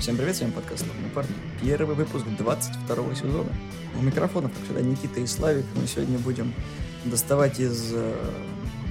[0.00, 1.34] Всем привет, с вами подкаст «Славные парни».
[1.60, 3.50] Первый выпуск 22 сезона.
[3.98, 5.66] У микрофонов, как всегда, Никита и Славик.
[5.74, 6.54] Мы сегодня будем
[7.04, 8.14] доставать из э,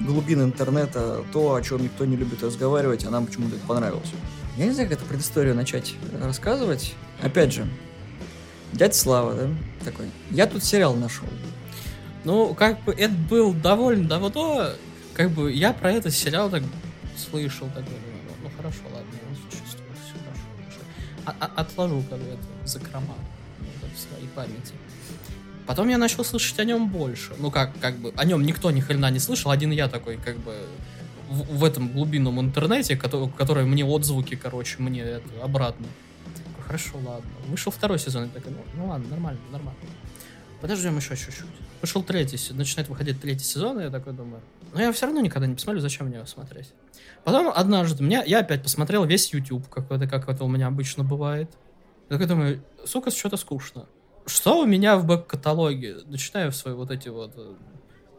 [0.06, 4.08] глубин интернета то, о чем никто не любит разговаривать, а нам почему-то это понравилось.
[4.56, 6.94] Я не знаю, как эту предысторию начать рассказывать.
[7.20, 7.66] Опять же,
[8.72, 9.48] дядя Слава, да,
[9.84, 10.06] такой.
[10.30, 11.26] Я тут сериал нашел.
[12.22, 14.68] Ну, как бы это был довольно давно,
[15.14, 16.62] как бы я про этот сериал так
[17.16, 17.82] слышал, так
[18.44, 19.10] ну хорошо, ладно,
[21.38, 23.14] отложу как бы это закрома
[23.94, 24.74] в своей памяти.
[25.66, 27.32] Потом я начал слышать о нем больше.
[27.38, 30.36] Ну как, как бы, о нем никто ни хрена не слышал, один я такой, как
[30.38, 30.54] бы,
[31.28, 35.86] в, в этом глубинном интернете, который, который мне отзвуки, короче, мне это обратно.
[36.66, 37.30] Хорошо, ладно.
[37.48, 39.80] Вышел второй сезон, и такой, ну, ну ладно, нормально, нормально.
[40.60, 41.46] Подождем еще чуть-чуть.
[41.80, 44.42] Вышел третий, начинает выходить третий сезон, и я такой думаю,
[44.74, 46.72] но я все равно никогда не посмотрю, зачем мне его смотреть.
[47.24, 51.50] Потом однажды меня, я опять посмотрел весь YouTube, какой-то, как это у меня обычно бывает.
[52.08, 53.86] Я такой думаю, сука, что-то скучно.
[54.26, 55.98] Что у меня в бэк-каталоге?
[56.06, 57.54] Начинаю в свои вот эти вот э,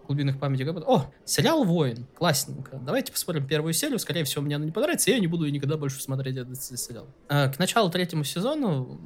[0.07, 0.63] глубинных памяти.
[0.63, 2.05] О, сериал «Воин».
[2.15, 2.79] Классненько.
[2.85, 3.99] Давайте посмотрим первую серию.
[3.99, 7.07] Скорее всего, мне она не понравится, и я не буду никогда больше смотреть этот сериал.
[7.29, 8.99] А, к началу третьему сезону,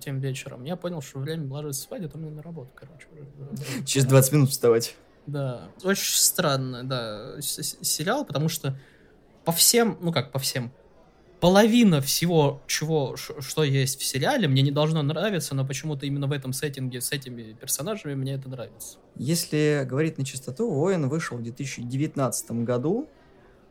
[0.00, 3.06] тем вечером, я понял, что время ложиться спать, это мне на работу, короче.
[3.84, 4.96] Через 20 минут вставать.
[5.26, 5.68] Да.
[5.84, 8.78] Очень странно, да, сериал, потому что
[9.44, 10.72] по всем, ну как по всем,
[11.40, 16.32] половина всего, чего, что есть в сериале, мне не должно нравиться, но почему-то именно в
[16.32, 18.98] этом сеттинге с этими персонажами мне это нравится.
[19.16, 23.08] Если говорить на чистоту, Воин вышел в 2019 году,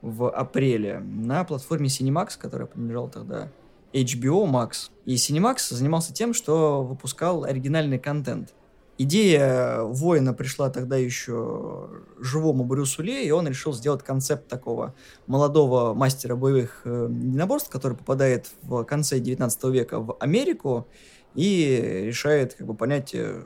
[0.01, 3.51] в апреле, на платформе Cinemax, которая принадлежала тогда
[3.93, 4.89] HBO Max.
[5.05, 8.53] И Cinemax занимался тем, что выпускал оригинальный контент.
[8.99, 14.95] Идея воина пришла тогда еще живому Брюсу Ли, и он решил сделать концепт такого
[15.27, 20.87] молодого мастера боевых э, единоборств, который попадает в конце 19 века в Америку
[21.35, 23.43] и решает как бы понять, э,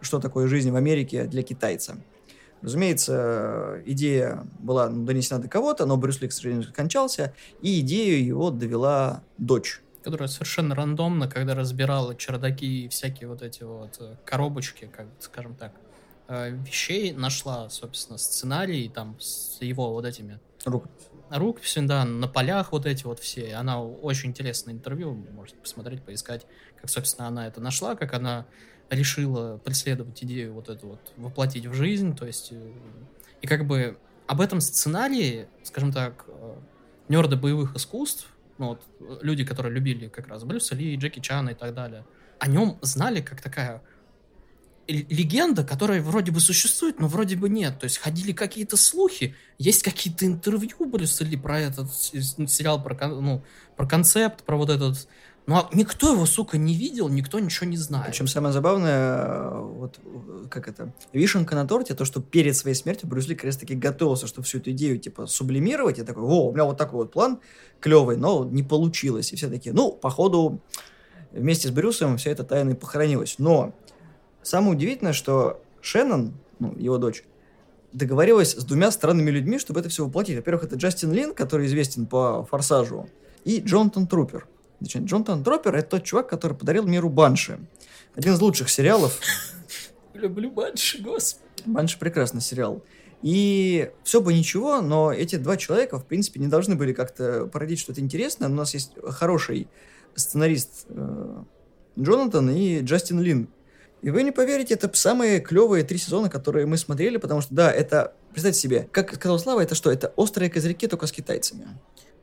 [0.00, 1.98] что такое жизнь в Америке для китайца.
[2.66, 7.32] Разумеется, идея была донесена до кого-то, но Брюс Ли, к сожалению, скончался,
[7.62, 13.64] и идею его довела дочь которая совершенно рандомно, когда разбирала чердаки и всякие вот эти
[13.64, 15.72] вот э, коробочки, как скажем так,
[16.28, 21.10] э, вещей, нашла, собственно, сценарий там с его вот этими рукописью.
[21.28, 23.56] Рукописью, да, на полях вот эти вот все.
[23.56, 26.46] Она очень интересное интервью, можете посмотреть, поискать,
[26.80, 28.46] как, собственно, она это нашла, как она
[28.90, 32.72] решила преследовать идею вот эту вот воплотить в жизнь, то есть э,
[33.42, 36.26] и как бы об этом сценарии, скажем так,
[37.08, 38.82] нерды боевых искусств ну вот
[39.22, 42.04] люди, которые любили как раз Брюса Ли, Джеки Чана и так далее,
[42.38, 43.82] о нем знали как такая
[44.88, 47.80] легенда, которая вроде бы существует, но вроде бы нет.
[47.80, 53.44] То есть ходили какие-то слухи, есть какие-то интервью Брюса Ли про этот сериал, про, ну,
[53.76, 55.08] про концепт, про вот этот
[55.46, 58.08] ну, а никто его, сука, не видел, никто ничего не знает.
[58.08, 60.00] Причем самое забавное, вот
[60.50, 63.76] как это, вишенка на торте, то, что перед своей смертью Брюс Ли как раз таки
[63.76, 65.98] готовился, чтобы всю эту идею, типа, сублимировать.
[65.98, 67.38] Я такой, о, у меня вот такой вот план
[67.78, 69.32] клевый, но не получилось.
[69.32, 70.60] И все такие, ну, походу,
[71.30, 73.36] вместе с Брюсом вся эта тайна и похоронилась.
[73.38, 73.72] Но
[74.42, 77.22] самое удивительное, что Шеннон, ну, его дочь,
[77.92, 80.34] договорилась с двумя странными людьми, чтобы это все воплотить.
[80.34, 83.08] Во-первых, это Джастин Лин, который известен по «Форсажу»,
[83.44, 84.48] и Джонатан Трупер–
[84.80, 87.58] Значит, Джонатан Дроппер— это тот чувак, который подарил миру Банши.
[88.14, 89.18] Один из лучших сериалов.
[90.14, 91.44] Люблю Банши, господи.
[91.64, 92.82] Банши— прекрасный сериал.
[93.22, 97.80] И все бы ничего, но эти два человека, в принципе, не должны были как-то породить
[97.80, 98.48] что-то интересное.
[98.48, 99.68] У нас есть хороший
[100.14, 101.42] сценарист э,
[101.98, 103.48] Джонатан и Джастин Лин.
[104.02, 107.72] И вы не поверите, это самые клевые три сезона, которые мы смотрели, потому что, да,
[107.72, 109.90] это, представьте себе, как сказал Слава, это что?
[109.90, 111.66] Это острые козырьки только с китайцами.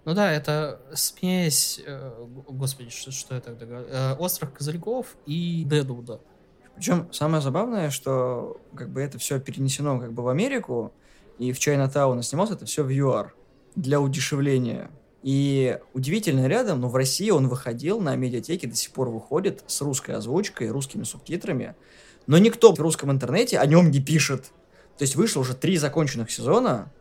[0.05, 5.63] Ну да, это смесь, э, господи, что, что я тогда говорю, э, острых козырьков и
[5.65, 6.19] Дедвуда.
[6.75, 10.91] Причем самое забавное, что как бы это все перенесено как бы в Америку,
[11.39, 13.33] и в Чайнатауна снимался это все в ЮАР
[13.75, 14.91] для удешевления.
[15.21, 19.81] И удивительно рядом, но в России он выходил на медиатеке, до сих пор выходит с
[19.81, 21.75] русской озвучкой, русскими субтитрами,
[22.27, 24.51] но никто в русском интернете о нем не пишет.
[24.97, 26.91] То есть вышло уже три законченных сезона,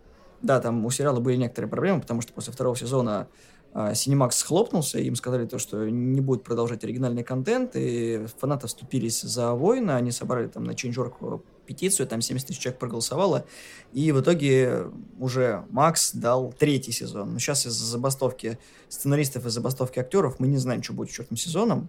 [0.43, 3.29] да, там у сериала были некоторые проблемы, потому что после второго сезона
[3.75, 9.53] Cinemax схлопнулся, им сказали то, что не будет продолжать оригинальный контент, и фанаты вступились за
[9.53, 13.47] воина, они собрали там на Change.org петицию, там 70 тысяч человек проголосовало,
[13.93, 17.33] и в итоге уже Макс дал третий сезон.
[17.33, 21.39] Но сейчас из-за забастовки сценаристов и забастовки актеров мы не знаем, что будет с четвертым
[21.39, 21.89] сезоном,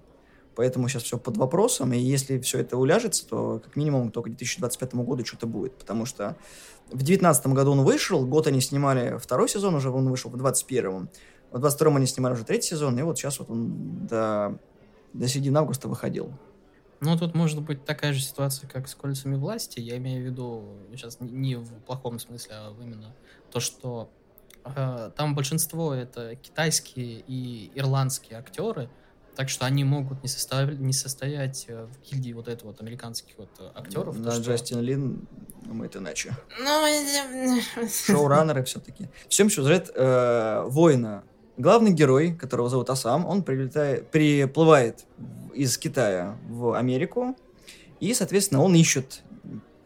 [0.56, 4.34] поэтому сейчас все под вопросом, и если все это уляжется, то как минимум только к
[4.34, 6.36] 2025 году что-то будет, потому что
[6.88, 11.10] в 2019 году он вышел, год они снимали второй сезон, уже он вышел в 2021.
[11.52, 14.60] В 22-м они снимали уже третий сезон, и вот сейчас вот он до,
[15.14, 16.34] до середины августа выходил.
[17.00, 19.82] Ну, тут может быть такая же ситуация, как с кольцами власти.
[19.82, 23.14] Я имею в виду сейчас не в плохом смысле, а именно
[23.52, 24.10] то, что
[24.64, 28.90] э, там большинство это китайские и ирландские актеры,
[29.36, 30.70] так что они могут не, состав...
[30.72, 34.18] не состоять э, в гильдии вот этого вот американских вот э, актеров.
[34.18, 34.42] На что...
[34.42, 35.28] Джастин Лин
[35.64, 36.36] думает иначе.
[36.60, 37.60] Ну,
[38.06, 39.10] Шоураннеры все-таки.
[39.26, 41.24] В чем сюжет э, воина?
[41.58, 45.06] Главный герой, которого зовут Асам, он прилетает, приплывает
[45.54, 47.36] из Китая в Америку,
[48.00, 49.22] и, соответственно, он ищет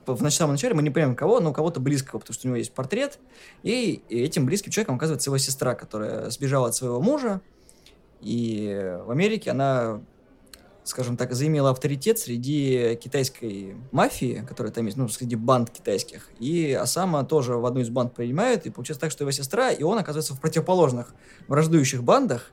[0.06, 2.72] в самом начале мы не понимаем кого, но кого-то близкого, потому что у него есть
[2.72, 3.20] портрет,
[3.64, 7.42] и этим близким человеком оказывается его сестра, которая сбежала от своего мужа,
[8.22, 10.02] и в Америке она,
[10.84, 16.30] скажем так, заимела авторитет среди китайской мафии, которая там есть, ну, среди банд китайских.
[16.40, 19.84] И Асама тоже в одну из банд принимает, и получается так, что его сестра, и
[19.84, 21.14] он оказывается в противоположных
[21.48, 22.52] враждующих бандах,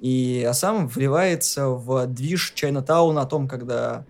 [0.00, 4.04] и Асам вливается в движ Чайнатауна о том, когда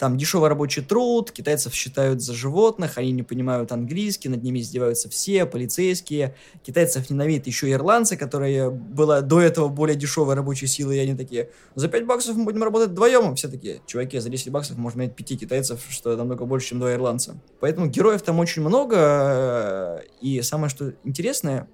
[0.00, 5.10] там дешевый рабочий труд, китайцев считают за животных, они не понимают английский, над ними издеваются
[5.10, 6.34] все, полицейские.
[6.62, 11.14] Китайцев ненавидят еще и ирландцы, которые была до этого более дешевой рабочей силы, и они
[11.14, 13.34] такие, за 5 баксов мы будем работать вдвоем.
[13.34, 16.94] Все такие, чуваки, за 10 баксов можно иметь 5 китайцев, что намного больше, чем два
[16.94, 17.38] ирландца.
[17.60, 21.68] Поэтому героев там очень много, и самое, что интересное,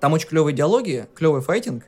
[0.00, 1.84] там очень клевые диалоги, клевый файтинг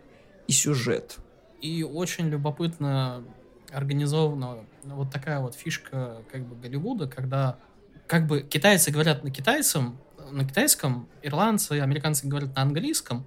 [0.46, 1.16] и сюжет.
[1.60, 3.24] И очень любопытно
[3.72, 7.58] организована вот такая вот фишка как бы Голливуда, когда
[8.06, 9.98] как бы китайцы говорят на китайцам,
[10.30, 13.24] на китайском, ирландцы американцы говорят на английском,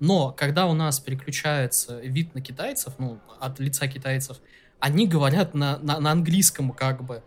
[0.00, 4.38] но когда у нас переключается вид на китайцев, ну, от лица китайцев,
[4.80, 7.22] они говорят на, на, на английском как бы.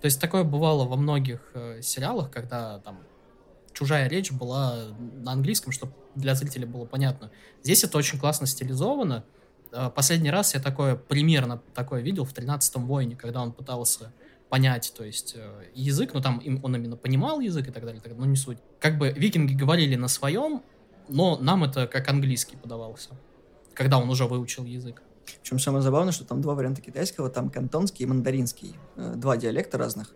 [0.00, 3.00] То есть такое бывало во многих э, сериалах, когда там
[3.72, 7.30] чужая речь была на английском, чтобы для зрителя было понятно.
[7.62, 9.24] Здесь это очень классно стилизовано,
[9.94, 14.12] последний раз я такое, примерно такое видел в «Тринадцатом войне», когда он пытался
[14.48, 18.26] понять, то есть э, язык, ну там он именно понимал язык и так далее, но
[18.26, 18.58] не суть.
[18.80, 20.62] Как бы викинги говорили на своем,
[21.08, 23.10] но нам это как английский подавался,
[23.74, 25.02] когда он уже выучил язык.
[25.42, 29.78] Причем самое забавное, что там два варианта китайского, там кантонский и мандаринский, э, два диалекта
[29.78, 30.14] разных.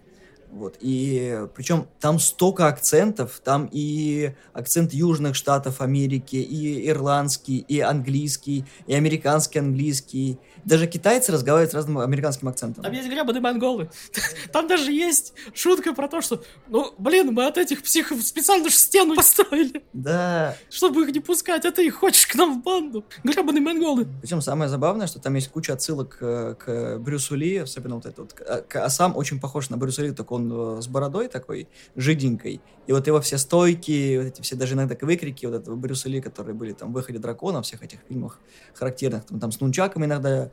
[0.50, 0.76] Вот.
[0.81, 8.64] И причем там столько акцентов, там и акцент южных штатов Америки, и ирландский, и английский,
[8.87, 10.38] и американский английский.
[10.64, 12.82] Даже китайцы разговаривают с разным американским акцентом.
[12.82, 13.91] Там есть гребаные монголы.
[14.52, 18.75] Там даже есть шутка про то, что, ну, блин, мы от этих психов специально же
[18.75, 19.82] стену построили.
[19.93, 20.56] Да.
[20.69, 23.05] Чтобы их не пускать, а ты их хочешь к нам в банду.
[23.23, 24.08] Гребаные монголы.
[24.20, 28.23] Причем самое забавное, что там есть куча отсылок к, к Брюсу Ли, особенно вот это
[28.23, 28.35] вот.
[28.75, 32.61] А сам очень похож на Брюса Ли, только он он э, с бородой такой, жиденькой,
[32.87, 36.21] и вот его все стойки, вот эти все даже иногда выкрики вот этого Брюса Ли,
[36.21, 38.41] которые были там в «Выходе дракона», всех этих фильмах
[38.75, 40.51] характерных, там, там с нунчаком иногда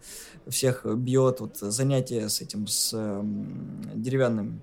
[0.47, 3.21] всех бьет, вот занятие с этим, с э,
[3.95, 4.61] деревянным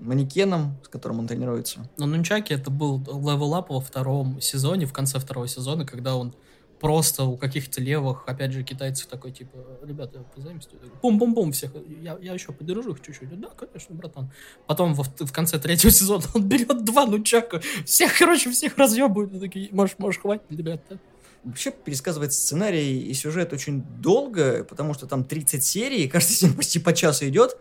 [0.00, 1.88] манекеном, с которым он тренируется.
[1.98, 6.34] Но нунчаки это был level up во втором сезоне, в конце второго сезона, когда он
[6.80, 10.80] просто у каких-то левых, опять же, китайцев такой, типа, ребята, позаимствую.
[11.02, 11.72] Бум-бум-бум всех.
[12.02, 13.38] Я, я еще подержу их чуть-чуть.
[13.38, 14.32] Да, конечно, братан.
[14.66, 17.60] Потом в, в конце третьего сезона он берет два нучака.
[17.84, 19.38] Всех, короче, всех разъебывают.
[19.38, 20.98] такие, можешь, можешь, хватит, ребята.
[21.44, 26.54] Вообще пересказывать сценарий и сюжет очень долго, потому что там 30 серий, и каждый день
[26.54, 27.58] почти по часу идет.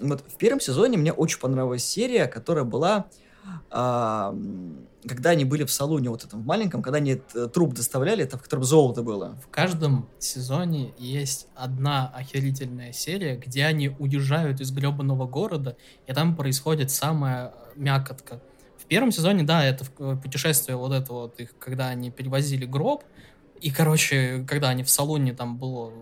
[0.00, 3.06] Вот в первом сезоне мне очень понравилась серия, которая была
[3.70, 4.34] а,
[5.06, 7.16] когда они были в салоне вот этом маленьком, когда они
[7.52, 9.38] труп доставляли, это в котором золото было.
[9.42, 15.76] В каждом сезоне есть одна охерительная серия, где они уезжают из гребаного города,
[16.06, 18.40] и там происходит самая мякотка.
[18.76, 19.84] В первом сезоне, да, это
[20.16, 23.04] путешествие вот это вот их, когда они перевозили гроб,
[23.60, 25.92] и, короче, когда они в салоне, там было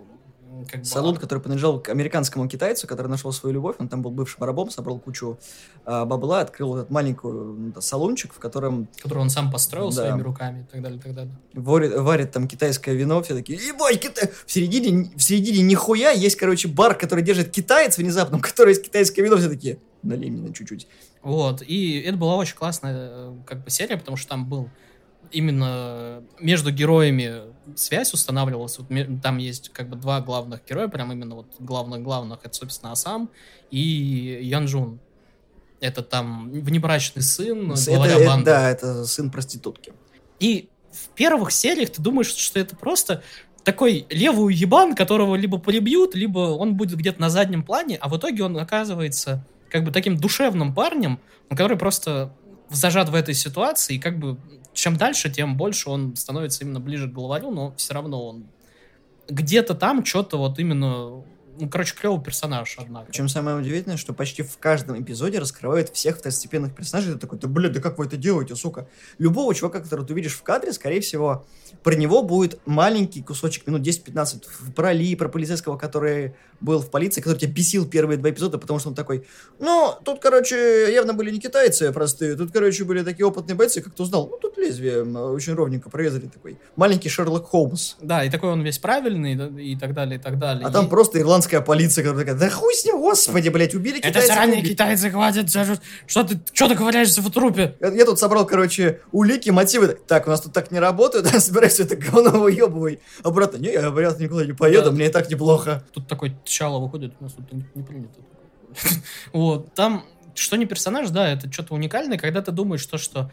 [0.64, 0.84] как.
[0.84, 4.70] Салон, который принадлежал к американскому китайцу, который нашел свою любовь, он там был бывшим рабом,
[4.70, 5.38] собрал кучу
[5.84, 8.88] э, бабла, открыл этот маленький да, салончик, в котором...
[9.02, 9.96] Который он сам построил да.
[9.96, 11.34] своими руками и так далее, и так далее.
[11.54, 14.30] Варит, варит там китайское вино, все такие, ебать, китай!
[14.46, 18.84] В середине, в середине нихуя есть, короче, бар, который держит китаец внезапно, у которого есть
[18.84, 20.86] китайское вино, все такие, налей мне на чуть-чуть.
[21.22, 24.70] Вот, и это была очень классная э, как бы серия, потому что там был
[25.32, 27.42] именно между героями
[27.76, 28.78] связь устанавливалась.
[28.78, 28.88] Вот
[29.22, 32.40] там есть как бы два главных героя, прям именно вот главных-главных.
[32.42, 33.30] Это, собственно, Асам
[33.70, 35.00] и Янжун.
[35.80, 38.46] Это там внебрачный сын, это, главаря банды.
[38.46, 39.92] Да, это сын проститутки.
[40.40, 43.22] И в первых сериях ты думаешь, что это просто
[43.64, 48.16] такой левый ебан, которого либо прибьют, либо он будет где-то на заднем плане, а в
[48.16, 51.20] итоге он оказывается как бы таким душевным парнем,
[51.50, 52.32] который просто
[52.70, 54.38] зажат в этой ситуации и как бы
[54.78, 58.46] чем дальше, тем больше он становится именно ближе к главарю, но все равно он
[59.28, 61.24] где-то там что-то вот именно
[61.58, 63.06] ну, короче, клевый персонаж, однако.
[63.06, 67.14] Причем самое удивительное, что почти в каждом эпизоде раскрывают всех второстепенных персонажей.
[67.14, 68.88] Ты такой, да блин, да как вы это делаете, сука?
[69.18, 71.46] Любого чувака, которого ты видишь в кадре, скорее всего,
[71.82, 77.20] про него будет маленький кусочек, минут 10-15, про Ли, про полицейского, который был в полиции,
[77.20, 79.26] который тебя бесил первые два эпизода, потому что он такой,
[79.58, 83.94] ну, тут, короче, явно были не китайцы простые, тут, короче, были такие опытные бойцы, как
[83.94, 86.58] ты узнал, ну, тут лезвие очень ровненько прорезали такой.
[86.76, 87.94] Маленький Шерлок Холмс.
[88.00, 90.66] Да, и такой он весь правильный, и так далее, и так далее.
[90.66, 90.72] А и...
[90.72, 94.24] там просто ирландская полиция, которая такая, да хуй с ним, господи, блядь, убили китайцев.
[94.24, 94.72] Это заранее убили.
[94.72, 95.50] китайцы хватит,
[96.06, 97.76] что ты, что ты ковыряешься в трупе?
[97.80, 99.98] Я, я тут собрал, короче, улики, мотивы.
[100.06, 103.00] Так, у нас тут так не работает, да, собирай все это говно выебывай.
[103.22, 104.90] Обратно, не, я, вариант никуда не поеду, да.
[104.92, 105.84] мне и так неплохо.
[105.92, 108.20] Тут такой Чало выходит, у нас тут не, не принято.
[109.32, 113.30] Вот, там, что не персонаж, да, это что-то уникальное, когда ты думаешь, что, что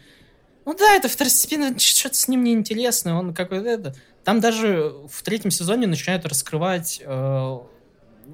[0.64, 3.94] ну да, это второстепенно, что-то с ним неинтересно, он какой-то это.
[4.24, 7.58] Там даже в третьем сезоне начинают раскрывать э,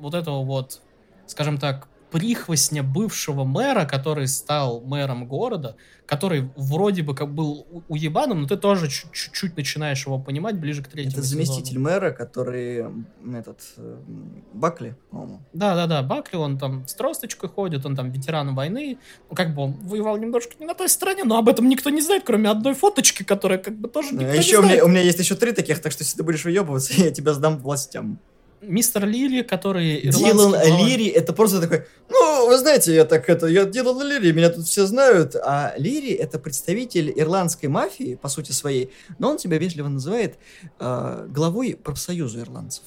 [0.00, 0.80] вот этого вот,
[1.26, 8.42] скажем так, прихвостня бывшего мэра, который стал мэром города, который вроде бы как был уебаном,
[8.42, 11.84] но ты тоже чуть-чуть начинаешь его понимать ближе к третьему Это заместитель сезону.
[11.86, 12.84] мэра, который
[13.34, 13.96] этот э,
[14.52, 15.40] Бакли, по-моему.
[15.54, 18.98] Да-да-да, Бакли, он там с тросточкой ходит, он там ветеран войны,
[19.30, 22.02] ну как бы он воевал немножко не на той стороне, но об этом никто не
[22.02, 24.64] знает, кроме одной фоточки, которая как бы тоже никто а еще не знает.
[24.64, 27.10] У меня, у меня есть еще три таких, так что если ты будешь выебываться, я
[27.10, 28.18] тебя сдам властям
[28.62, 30.00] мистер Лири, который...
[30.00, 34.50] Дилан Лири, это просто такой, ну, вы знаете, я так это, я Дилан Лири, меня
[34.50, 39.58] тут все знают, а Лири это представитель ирландской мафии, по сути своей, но он себя
[39.58, 40.36] вежливо называет
[40.78, 42.84] э, главой профсоюза ирландцев.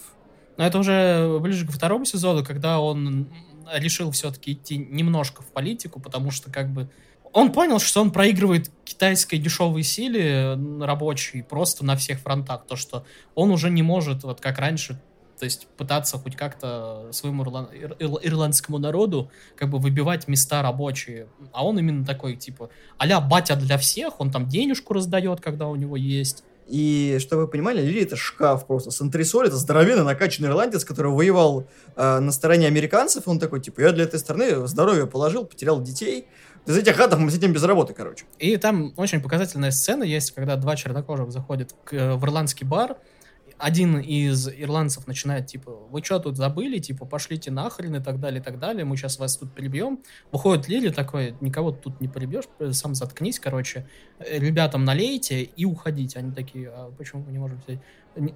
[0.58, 3.28] Но это уже ближе к второму сезону, когда он
[3.74, 6.90] решил все-таки идти немножко в политику, потому что как бы
[7.34, 12.66] он понял, что он проигрывает китайской дешевой силе рабочей просто на всех фронтах.
[12.66, 15.02] То, что он уже не может, вот как раньше,
[15.40, 17.70] то есть пытаться хоть как-то своему ирланд...
[18.00, 21.28] ирландскому народу как бы выбивать места рабочие.
[21.52, 25.76] А он именно такой, типа, а батя для всех, он там денежку раздает, когда у
[25.76, 26.44] него есть.
[26.68, 28.90] И чтобы вы понимали, Лили это шкаф просто.
[28.90, 33.28] с антресоль это здоровенный накачанный ирландец, который воевал э, на стороне американцев.
[33.28, 36.28] Он такой, типа, я для этой страны здоровье положил, потерял детей.
[36.66, 38.26] Из этих хатов мы сидим без работы, короче.
[38.40, 42.98] И там очень показательная сцена есть, когда два чернокожих заходят к, в ирландский бар,
[43.58, 48.42] один из ирландцев начинает, типа, вы что тут забыли, типа, пошлите нахрен и так далее,
[48.42, 50.00] и так далее, мы сейчас вас тут прибьем.
[50.32, 53.88] Выходит Лили такой, никого тут не прибьешь, сам заткнись, короче,
[54.20, 56.20] ребятам налейте и уходите.
[56.20, 57.80] Они такие, а почему мы не можем взять?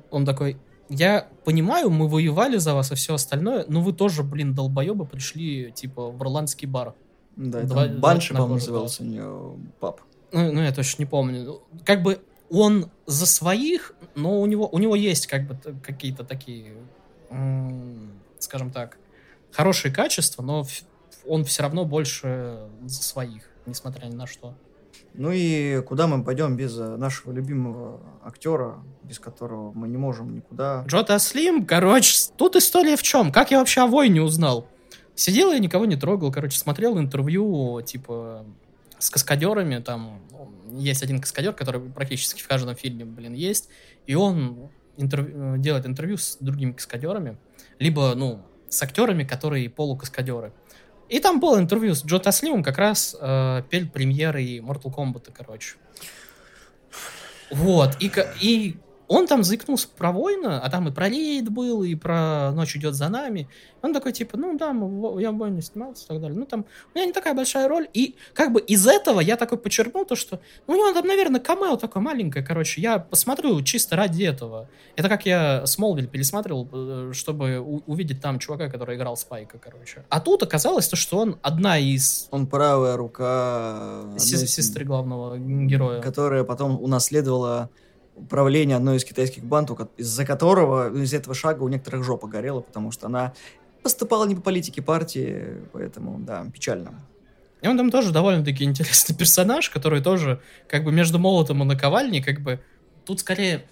[0.10, 0.58] Он такой,
[0.90, 5.72] я понимаю, мы воевали за вас и все остальное, но вы тоже, блин, долбоебы пришли,
[5.72, 6.96] типа, в ирландский бар.
[7.36, 10.02] Да, Два, Банши, по-моему, назывался у нее пап.
[10.32, 11.62] Ну, ну, я точно не помню.
[11.86, 16.74] Как бы он за своих, но у него, у него есть как бы какие-то такие,
[18.40, 18.98] скажем так,
[19.52, 20.66] хорошие качества, но
[21.28, 24.54] он все равно больше за своих, несмотря ни на что.
[25.14, 30.36] Ну и куда мы пойдем без э, нашего любимого актера, без которого мы не можем
[30.36, 30.84] никуда.
[30.88, 33.32] Джота Слим, короче, тут история в чем?
[33.32, 34.68] Как я вообще о войне узнал?
[35.16, 38.46] Сидел я, никого не трогал, короче, смотрел интервью, типа,
[39.00, 40.22] с каскадерами, там
[40.72, 43.70] есть один каскадер, который практически в каждом фильме, блин, есть,
[44.06, 47.38] и он интервью, делает интервью с другими каскадерами,
[47.80, 50.54] либо, ну, с актерами, которые полукаскадеры.
[51.08, 55.78] И там было интервью с Джо Таслимом, как раз э, перед премьерой Mortal Kombat, короче.
[57.50, 58.78] Вот, и, и
[59.10, 62.94] он там заикнулся про войну, а там и про рейд был, и про ночь идет
[62.94, 63.50] за нами.
[63.82, 64.68] Он такой, типа, ну да,
[65.20, 66.38] я в войне снимался и так далее.
[66.38, 67.90] Ну там, у меня не такая большая роль.
[67.92, 71.42] И как бы из этого я такой подчеркнул то, что ну, у него там, наверное,
[71.42, 72.82] камео такое маленькое, короче.
[72.82, 74.70] Я посмотрю чисто ради этого.
[74.96, 80.06] Это как я Смолвиль пересматривал, э, чтобы увидеть там чувака, который играл Спайка, короче.
[80.10, 82.28] А тут оказалось то, что он одна из...
[82.30, 84.04] Он правая рука...
[84.18, 86.00] Сестры главного героя.
[86.00, 87.72] Которая потом унаследовала
[88.20, 92.92] управление одной из китайских банд, из-за которого, из этого шага у некоторых жопа горела, потому
[92.92, 93.34] что она
[93.84, 97.02] поступала не по политике партии, поэтому, да, печально.
[97.62, 102.22] И он там тоже довольно-таки интересный персонаж, который тоже как бы между молотом и наковальней,
[102.22, 102.62] как бы
[103.06, 103.66] тут скорее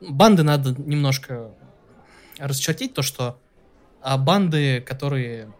[0.00, 1.52] банды надо немножко
[2.38, 3.38] расчертить, то, что
[4.02, 5.52] а банды, которые,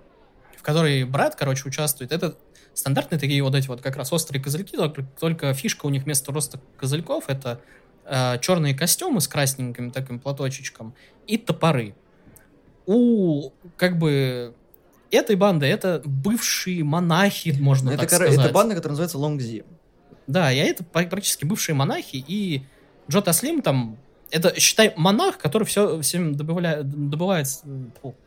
[0.56, 2.36] в которые брат, короче, участвует, это
[2.72, 6.32] стандартные такие вот эти вот как раз острые козырьки, только, только фишка у них вместо
[6.32, 7.60] роста козырьков это
[8.04, 10.94] э, черные костюмы с красненьким таким платочечком
[11.26, 11.94] и топоры.
[12.86, 14.54] У, как бы,
[15.10, 18.34] этой банды это бывшие монахи, можно это так сказать.
[18.34, 19.64] Это банда, которая называется Лонгзи.
[20.26, 22.62] Да, и это практически бывшие монахи, и
[23.08, 23.98] Джо Таслим там
[24.30, 27.62] это, считай, монах, который все, всем добывает, добывается,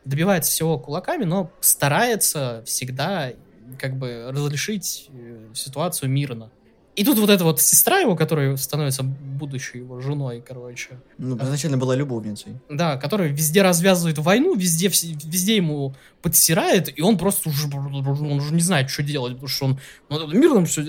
[0.04, 3.32] добивается всего кулаками, но старается всегда
[3.78, 6.50] как бы разрешить э, ситуацию мирно.
[6.96, 11.00] И тут вот эта вот сестра его, которая становится будущей его женой, короче.
[11.18, 12.60] Ну, изначально была любовницей.
[12.68, 18.54] Да, которая везде развязывает войну, везде, везде ему подсирает, и он просто уже, он уже
[18.54, 20.82] не знает, что делать, потому что он ну, мирно все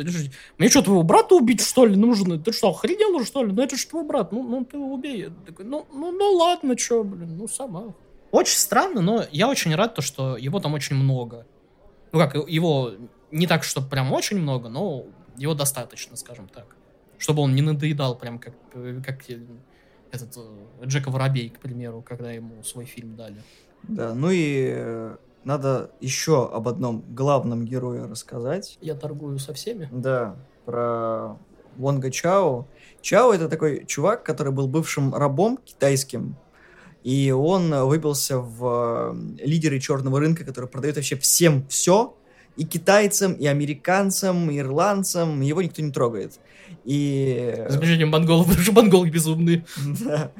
[0.57, 2.37] Мне что, твоего брата убить, что ли, нужно?
[2.37, 3.51] Ты что, охренел что ли?
[3.51, 5.21] Ну, это же твой брат, ну, ну ты его убей.
[5.21, 7.95] Я такой, ну, ну, ну ладно, что, блин, ну, сама.
[8.31, 11.47] Очень странно, но я очень рад, то, что его там очень много.
[12.11, 12.91] Ну как, его
[13.31, 15.05] не так, что прям очень много, но
[15.37, 16.75] его достаточно, скажем так.
[17.17, 18.53] Чтобы он не надоедал прям как,
[19.05, 19.23] как
[20.11, 23.41] этот э, Джека Воробей, к примеру, когда ему свой фильм дали.
[23.83, 28.77] Да, ну и э, надо еще об одном главном герое рассказать.
[28.81, 29.89] Я торгую со всеми?
[29.91, 31.37] Да, про
[31.77, 32.67] Вонга Чао.
[33.01, 36.35] Чао это такой чувак, который был бывшим рабом китайским,
[37.03, 42.17] и он выбился в э, лидеры черного рынка, который продает вообще всем все,
[42.57, 46.39] и китайцам, и американцам, и ирландцам, его никто не трогает.
[46.83, 47.65] И...
[47.69, 49.65] С исключением монголов, потому что монголы безумные.
[50.01, 50.31] Да.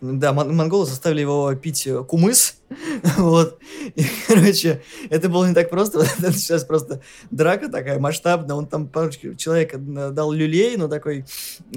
[0.00, 2.56] Да, мон- монголы заставили его пить э, кумыс,
[3.16, 3.58] вот,
[3.94, 8.88] и, короче, это было не так просто, это сейчас просто драка такая масштабная, он там
[8.88, 11.24] парочку человек дал люлей, но такой,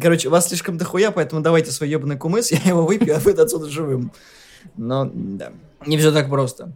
[0.01, 3.69] короче, вас слишком дохуя, поэтому давайте свой ебаный кумыс, я его выпью, а вы отсюда
[3.69, 4.11] живым.
[4.75, 5.53] Но, да,
[5.85, 6.73] не все так просто.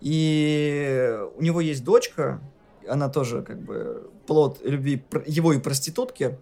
[0.00, 2.40] И у него есть дочка,
[2.88, 6.38] она тоже как бы плод любви его и проститутки.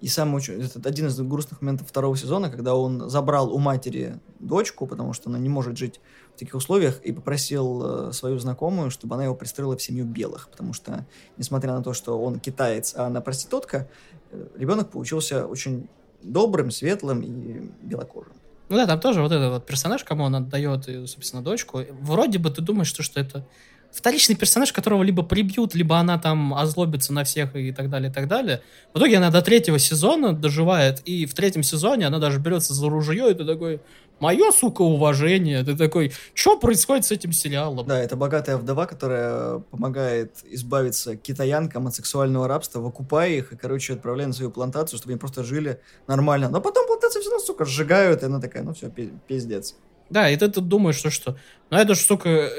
[0.00, 4.18] И самый очень, это один из грустных моментов второго сезона, когда он забрал у матери
[4.40, 6.00] дочку, потому что она не может жить
[6.34, 10.48] в таких условиях, и попросил э, свою знакомую, чтобы она его пристроила в семью белых,
[10.50, 11.06] потому что,
[11.36, 13.88] несмотря на то, что он китаец, а она проститутка,
[14.32, 15.88] э, ребенок получился очень
[16.20, 18.32] добрым, светлым и белокожим.
[18.70, 21.82] Ну да, там тоже вот этот вот персонаж, кому он отдает, собственно, дочку.
[22.00, 23.46] Вроде бы ты думаешь, что, что это
[23.92, 28.12] вторичный персонаж, которого либо прибьют, либо она там озлобится на всех и так далее, и
[28.12, 28.62] так далее.
[28.94, 32.88] В итоге она до третьего сезона доживает, и в третьем сезоне она даже берется за
[32.88, 33.80] ружье, и ты такой,
[34.22, 35.62] мое, сука, уважение.
[35.64, 37.86] Ты такой, что происходит с этим сериалом?
[37.86, 43.94] Да, это богатая вдова, которая помогает избавиться китаянкам от сексуального рабства, выкупая их и, короче,
[43.94, 46.48] отправляя на свою плантацию, чтобы они просто жили нормально.
[46.48, 48.90] Но потом плантацию все равно, сука, сжигают, и она такая, ну все,
[49.26, 49.74] пиздец.
[50.12, 51.38] Да, и ты тут думаешь, что что,
[51.70, 52.50] ну это же, сука, э,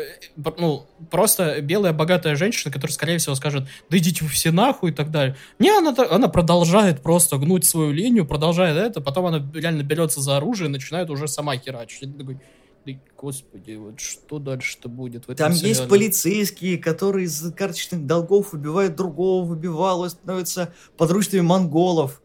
[0.57, 4.93] ну, просто белая богатая женщина, которая, скорее всего, скажет, да идите вы все нахуй и
[4.93, 5.35] так далее.
[5.59, 10.37] Не, она, она продолжает просто гнуть свою линию, продолжает это, потом она реально берется за
[10.37, 12.01] оружие и начинает уже сама херачить.
[12.01, 12.39] И ты такой,
[12.87, 15.27] да, господи, вот что дальше-то будет?
[15.27, 15.69] В Там сериале?
[15.69, 22.22] есть полицейские, которые из карточных долгов убивают другого, выбивало, становятся подручными монголов.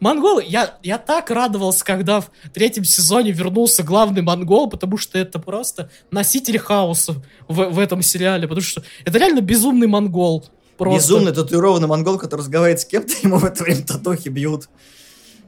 [0.00, 5.38] Монголы, я, я так радовался, когда в третьем сезоне вернулся главный монгол, потому что это
[5.38, 10.44] просто носитель хаоса в, в этом сериале, потому что это реально безумный монгол.
[10.76, 10.98] Просто.
[10.98, 14.68] Безумный татуированный монгол, который разговаривает с кем-то, ему в это время татухи бьют.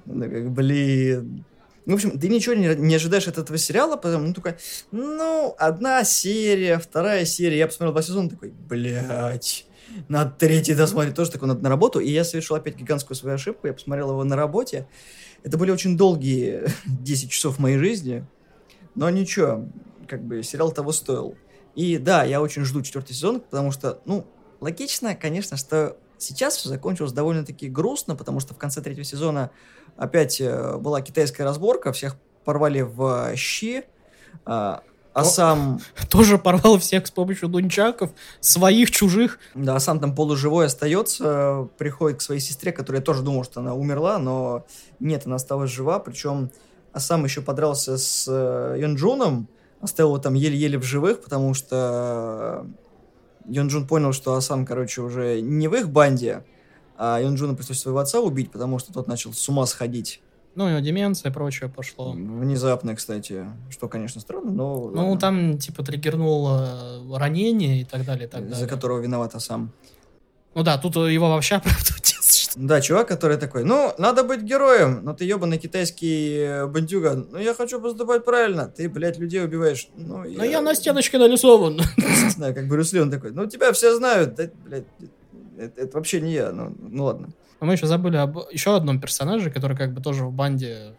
[0.07, 1.45] Блин.
[1.87, 4.57] Ну, в общем, ты ничего не, не ожидаешь от этого сериала, потому ну, только,
[4.91, 9.67] ну, одна серия, вторая серия, я посмотрел два сезона, такой, блядь
[10.09, 12.01] на третий досмотреть тоже такой надо на работу.
[12.01, 13.67] И я совершил опять гигантскую свою ошибку.
[13.67, 14.87] Я посмотрел его на работе.
[15.43, 18.27] Это были очень долгие 10 часов моей жизни.
[18.95, 19.69] Но ничего,
[20.07, 21.37] как бы сериал того стоил.
[21.75, 24.27] И да, я очень жду четвертый сезон, потому что, ну,
[24.61, 29.51] логично, конечно, что сейчас все закончилось довольно-таки грустно, потому что в конце третьего сезона
[29.97, 33.85] опять э, была китайская разборка, всех порвали в щи,
[35.15, 35.81] а, О, сам...
[36.11, 39.39] Тоже порвал всех с помощью нунчаков, своих, чужих.
[39.55, 43.75] Да, а сам там полуживой остается, приходит к своей сестре, которая тоже думал, что она
[43.75, 44.67] умерла, но
[44.99, 46.51] нет, она осталась жива, причем
[46.93, 49.49] а сам еще подрался с э, Йонджуном,
[49.81, 52.67] оставил его там еле-еле в живых, потому что
[53.47, 56.45] Йонджун понял, что Асам, короче, уже не в их банде,
[56.97, 60.23] а Йонджуна пришлось своего отца убить, потому что тот начал с ума сходить.
[60.55, 62.13] Ну, у него деменция и прочее пошло.
[62.13, 63.47] Внезапно, кстати.
[63.71, 64.91] Что, конечно, странно, но...
[64.95, 65.19] Ну, ладно.
[65.19, 68.57] там, типа, триггернуло ранение и так далее, и так далее.
[68.57, 69.73] За которого виноват сам.
[70.55, 72.15] Ну да, тут его вообще оправдывать.
[72.57, 77.15] Да, чувак, который такой, ну, надо быть героем, но ты ебаный китайский э, бандюга.
[77.15, 78.69] Ну, я хочу поступать правильно.
[78.69, 79.89] Ты, блядь, людей убиваешь.
[79.97, 80.39] Ну, я...
[80.39, 81.81] Но я на стеночке нарисован.
[82.39, 84.35] Да, как Брюс Ли, он такой, ну, тебя все знают.
[84.35, 84.85] Да, блядь,
[85.59, 86.53] это, это вообще не я.
[86.53, 87.29] Ну, ну ладно.
[87.61, 90.95] Но мы еще забыли об еще одном персонаже, который как бы тоже в банде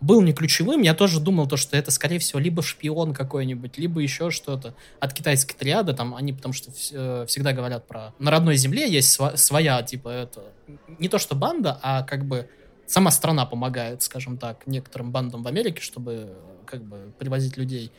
[0.00, 0.82] был не ключевым.
[0.82, 5.12] Я тоже думал, то, что это, скорее всего, либо шпион какой-нибудь, либо еще что-то от
[5.12, 5.94] китайской триады.
[5.94, 8.12] Там они, потому что э, всегда говорят про...
[8.18, 10.42] На родной земле есть сва- своя, типа, это...
[10.98, 12.48] Не то, что банда, а как бы
[12.86, 16.34] сама страна помогает, скажем так, некоторым бандам в Америке, чтобы
[16.66, 17.90] как бы привозить людей.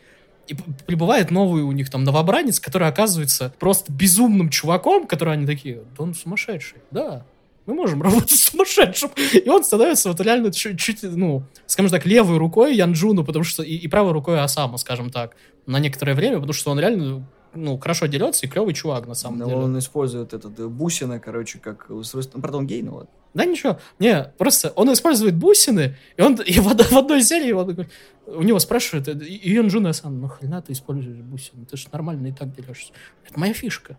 [0.47, 5.81] И прибывает новый у них там новобранец, который оказывается просто безумным чуваком, который они такие,
[5.97, 7.25] да он сумасшедший, да,
[7.65, 9.11] мы можем работать с сумасшедшим.
[9.33, 13.75] И он становится вот реально чуть-чуть, ну, скажем так, левой рукой Янджуну, потому что и,
[13.75, 17.25] и правой рукой Асама, скажем так, на некоторое время, потому что он реально
[17.55, 19.57] ну, хорошо дерется и клевый чувак, на самом Но деле.
[19.57, 22.37] он использует этот э, бусины, короче, как устройство.
[22.37, 23.09] Ну, правда, он гей, ну ладно.
[23.33, 23.79] Да ничего.
[23.99, 27.89] Не, просто он использует бусины, и он и в, в одной серии такой,
[28.27, 32.31] у него спрашивают, и Юнджуна сам, ну хрена ты используешь бусины, ты же нормально и
[32.31, 32.93] так дерешься.
[33.27, 33.97] Это моя фишка.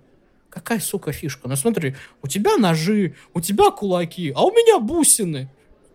[0.57, 1.49] Какая, сука, фишка?
[1.49, 5.51] Ну смотри, у тебя ножи, у тебя кулаки, а у меня бусины.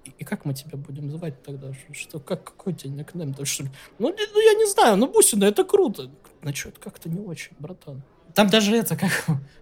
[0.06, 1.74] И, и как мы тебя будем звать тогда?
[1.92, 3.34] Что, как, какой тебе никнейм?
[3.44, 3.64] Что,
[3.98, 6.12] ну, ну, я не знаю, ну бусины, это круто.
[6.44, 8.04] Ну что, это как-то не очень, братан.
[8.36, 9.12] Там даже это, как,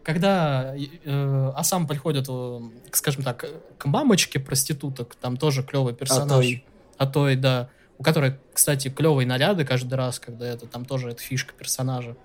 [0.03, 2.59] когда э, Асам приходит, э,
[2.91, 3.45] скажем так,
[3.77, 6.45] к мамочке проституток, там тоже клевый персонаж.
[6.45, 6.65] Атой.
[6.97, 7.69] Атой, да.
[7.97, 12.17] У которой, кстати, клевые наряды каждый раз, когда это, там тоже это фишка персонажа.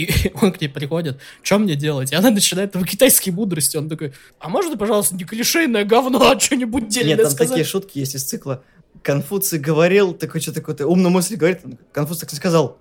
[0.00, 2.12] И он к ней приходит, что мне делать?
[2.12, 3.76] И она начинает его китайские мудрости.
[3.76, 7.50] Он такой, а можно, пожалуйста, не клишейное говно, а что-нибудь дельное Нет, там сказать?
[7.50, 8.62] такие шутки есть из цикла.
[9.02, 11.60] Конфуций говорил, такой что такое, умную мысль говорит,
[11.92, 12.78] Конфуций так не сказал.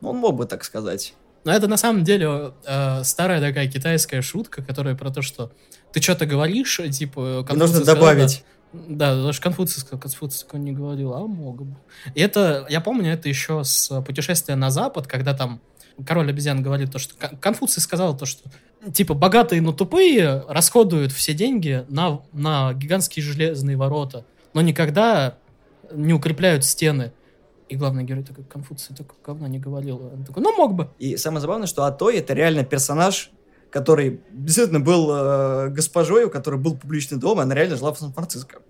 [0.00, 1.14] Ну, он мог бы так сказать.
[1.44, 5.52] Но это на самом деле э, старая такая китайская шутка, которая про то, что
[5.92, 7.46] ты что-то говоришь, типа...
[7.48, 8.44] И нужно добавить.
[8.72, 11.76] Да, даже Конфуций, Конфуций не говорил, а мог бы.
[12.14, 15.60] И это, я помню, это еще с путешествия на Запад, когда там
[16.06, 18.48] король обезьян говорит то, что Конфуций сказал то, что
[18.92, 24.24] типа богатые, но тупые расходуют все деньги на, на гигантские железные ворота,
[24.54, 25.38] но никогда
[25.92, 27.12] не укрепляют стены.
[27.68, 30.10] И главный герой такой, Конфуций такой говна не говорил.
[30.12, 30.90] Он такой, ну мог бы.
[30.98, 33.30] И самое забавное, что Атой это реально персонаж,
[33.70, 37.98] который действительно был э, госпожой, у которой был публичный дом, и она реально жила в
[37.98, 38.60] Сан-Франциско.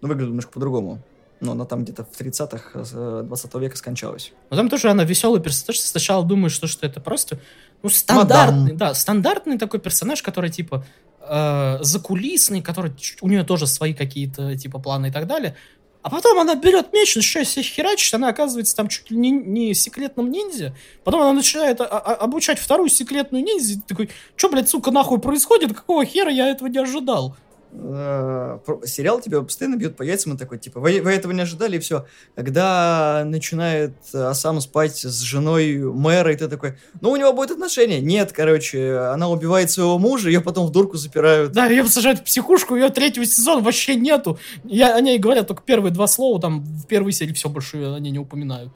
[0.00, 1.02] Но выглядит немножко по-другому.
[1.40, 4.32] Но она там где-то в 30-х 20 века скончалась.
[4.50, 5.78] Но там тоже она веселый персонаж.
[5.78, 7.38] Сначала думаешь, что, что это просто
[7.82, 8.76] ну, стандартный, Мадам.
[8.76, 10.84] да, стандартный такой персонаж, который типа
[11.20, 15.54] э, закулисный, который у нее тоже свои какие-то типа планы и так далее.
[16.02, 19.74] А потом она берет меч, начинает себя херачить, она оказывается там чуть ли не, не
[19.74, 20.74] секретным ниндзя.
[21.04, 23.80] Потом она начинает а, а, обучать вторую секретную ниндзя.
[23.86, 25.74] Такой, что, блядь, сука, нахуй происходит?
[25.74, 27.36] Какого хера я этого не ожидал?
[27.70, 31.76] Э, сериал тебя постоянно бьет по яйцам, и такой, типа, вы, вы этого не ожидали,
[31.76, 32.06] и все.
[32.34, 38.00] Когда начинает Асам спать с женой мэра, и ты такой, ну, у него будет отношение.
[38.00, 41.52] Нет, короче, она убивает своего мужа, ее потом в дурку запирают.
[41.52, 44.38] Да, ее посажают в психушку, ее третьего сезона вообще нету.
[44.64, 48.10] Я, о ней говорят только первые два слова, там, в первой серии все больше они
[48.10, 48.72] не упоминают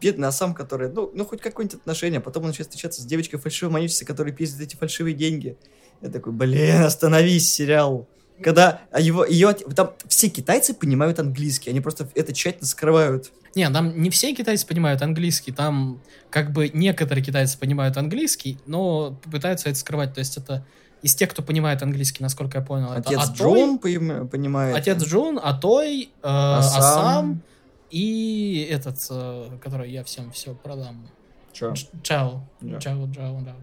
[0.00, 3.72] бедный Асам, который, ну, ну хоть какое-нибудь отношение, потом он начинает встречаться с девочкой фальшивой
[3.72, 5.56] маничной, которая пиздит эти фальшивые деньги.
[6.02, 8.06] Я такой, блин, остановись, сериал.
[8.42, 13.32] Когда его, ее, там все китайцы понимают английский, они просто это тщательно скрывают.
[13.54, 19.16] Не, там не все китайцы понимают английский, там как бы некоторые китайцы понимают английский, но
[19.30, 20.66] пытаются это скрывать, то есть это
[21.02, 24.74] из тех, кто понимает английский, насколько я понял, Отец это Джун понимает.
[24.74, 26.82] Отец Джун, Атой, э, Асам.
[26.82, 27.42] Асам
[27.90, 31.06] и этот, э, который я всем все продам.
[31.52, 31.74] Чао.
[32.02, 32.48] Чао.
[32.80, 33.54] Чао, Чао, да.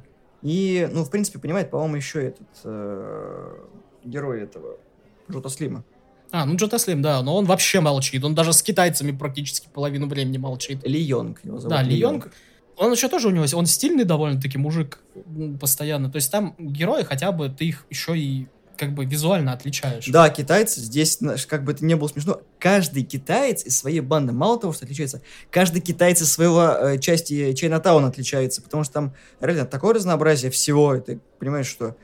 [0.42, 3.58] И, ну, в принципе, понимает, по-моему, еще этот э,
[4.04, 4.78] герой этого
[5.30, 5.84] Джота Слима.
[6.32, 8.24] А, ну Джота Слим, да, но он вообще молчит.
[8.24, 10.86] Он даже с китайцами практически половину времени молчит.
[10.88, 11.78] Ли Йонг его зовут.
[11.78, 12.32] Да, Ли Йонг.
[12.78, 15.00] Он еще тоже у него, он стильный довольно-таки мужик
[15.60, 16.10] постоянно.
[16.10, 18.48] То есть там герои хотя бы, ты их еще и
[18.82, 20.08] как бы визуально отличаешь.
[20.08, 24.60] Да, китайцы здесь, как бы это не было смешно, каждый китаец из своей банды, мало
[24.60, 29.66] того, что отличается, каждый китаец из своего э, части Чайнатауна отличается, потому что там реально
[29.66, 31.96] такое разнообразие всего, и ты понимаешь, что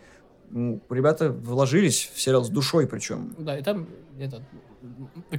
[0.50, 3.36] ну, ребята вложились в сериал с душой причем.
[3.38, 3.88] Да, и там
[4.20, 4.42] этот,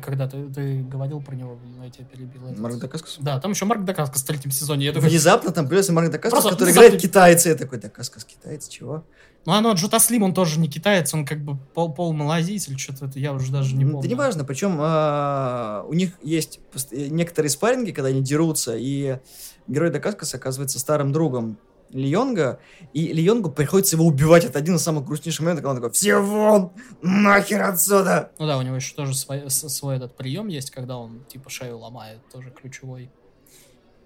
[0.03, 2.47] когда ты, ты говорил про него, я тебя перебил.
[2.47, 2.59] Этот...
[2.59, 3.17] Марк Дакаскас?
[3.21, 4.87] Да, там еще Марк Дакаскас в третьем сезоне.
[4.87, 5.09] Я такой...
[5.09, 6.87] Внезапно там появился Марк Дакаскас, который внезапно...
[6.87, 7.49] играет китайца.
[7.49, 9.05] Я такой, Дакаскас китаец, чего?
[9.47, 12.77] Ну, оно, Джота Слим, он тоже не китаец, он как бы пол, пол малазийц или
[12.77, 14.01] что-то это, я уже даже не помню.
[14.01, 16.61] Это не важно, причем а, у них есть
[16.93, 19.19] некоторые спарринги, когда они дерутся, и
[19.67, 21.57] герой Дакаскаса оказывается старым другом
[21.91, 22.61] Лионга,
[22.93, 24.45] и Лионгу приходится его убивать.
[24.45, 26.73] Это один из самых грустнейших моментов, когда он такой, все вон,
[27.03, 28.33] нахер отсюда!
[28.39, 31.79] Ну да, у него еще тоже свой, свой этот прием есть, когда он типа шею
[31.79, 33.11] ломает, тоже ключевой.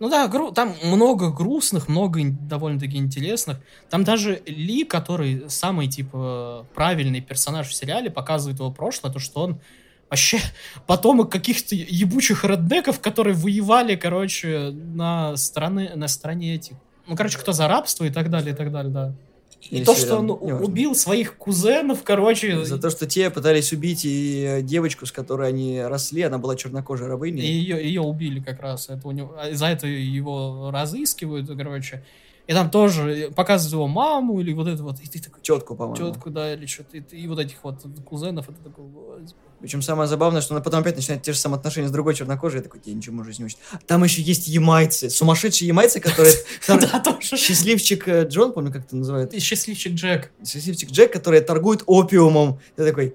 [0.03, 3.61] Ну да, гру там много грустных, много довольно-таки интересных.
[3.88, 9.42] Там даже Ли, который самый, типа, правильный персонаж в сериале, показывает его прошлое, то, что
[9.42, 9.61] он
[10.11, 10.40] вообще
[10.88, 16.75] потомок каких-то ебучих реднеков, которые воевали, короче, на стороне, на стороне этих.
[17.07, 19.12] Ну, короче, кто за рабство и так далее, и так далее, да.
[19.71, 20.61] И Или то, что он неважно.
[20.61, 25.49] убил своих кузенов, короче, За то, что те пытались убить и э, девочку, с которой
[25.49, 27.47] они росли, она была чернокожей и рабыней.
[27.47, 28.88] ее, ее убили как раз.
[28.88, 32.03] Это у него, а за это его разыскивают, короче.
[32.48, 34.98] И там тоже показывают его маму или вот это вот.
[35.00, 36.12] И ты такой, Тетку, по-моему.
[36.12, 36.96] тетку, да, или что-то.
[36.96, 38.85] И, и вот этих вот кузенов, это такой.
[39.61, 42.59] Причем самое забавное, что она потом опять начинает те же самые отношения с другой чернокожей.
[42.59, 43.59] Я такой, я ничего может не учить.
[43.87, 46.35] Там еще есть ямайцы, сумасшедшие ямайцы, которые...
[46.66, 47.37] Да, тоже.
[47.37, 49.33] Счастливчик э, Джон, помню, как это называют.
[49.40, 50.33] Счастливчик Джек.
[50.44, 52.59] Счастливчик Джек, который торгует опиумом.
[52.76, 53.14] Я такой,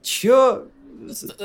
[0.00, 0.64] чё?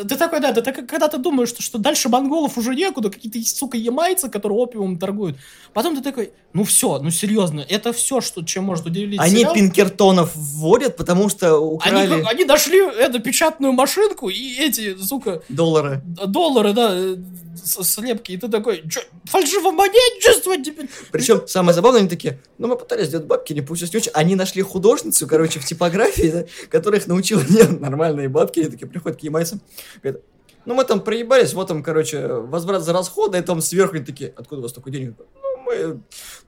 [0.07, 3.39] Ты такой, да, ты так, когда ты думаешь, что, что дальше монголов уже некуда, какие-то,
[3.49, 5.37] сука, ямайцы, которые опиумом торгуют.
[5.73, 9.53] Потом ты такой, ну все, ну серьезно, это все, что, чем может удивить Они сериал.
[9.53, 16.01] пинкертонов вводят, потому что Они, украли они нашли эту печатную машинку и эти, сука, доллары.
[16.05, 17.15] доллары, да, э,
[17.55, 20.89] слепки, и ты такой, чё, фальшивомонетчество теперь?
[21.11, 24.11] Причем самое забавное, они такие, ну мы пытались сделать бабки, не получилось не очень.
[24.13, 28.59] Они нашли художницу, короче, в типографии, да, которая их научила делать нормальные бабки.
[28.59, 29.61] Они такие приходят к ямайцам,
[30.01, 30.21] говорят,
[30.65, 34.33] ну мы там проебались, вот там, короче, возврат за расходы, и там сверху они такие,
[34.35, 35.15] откуда у вас столько денег?
[35.17, 36.01] Ну мы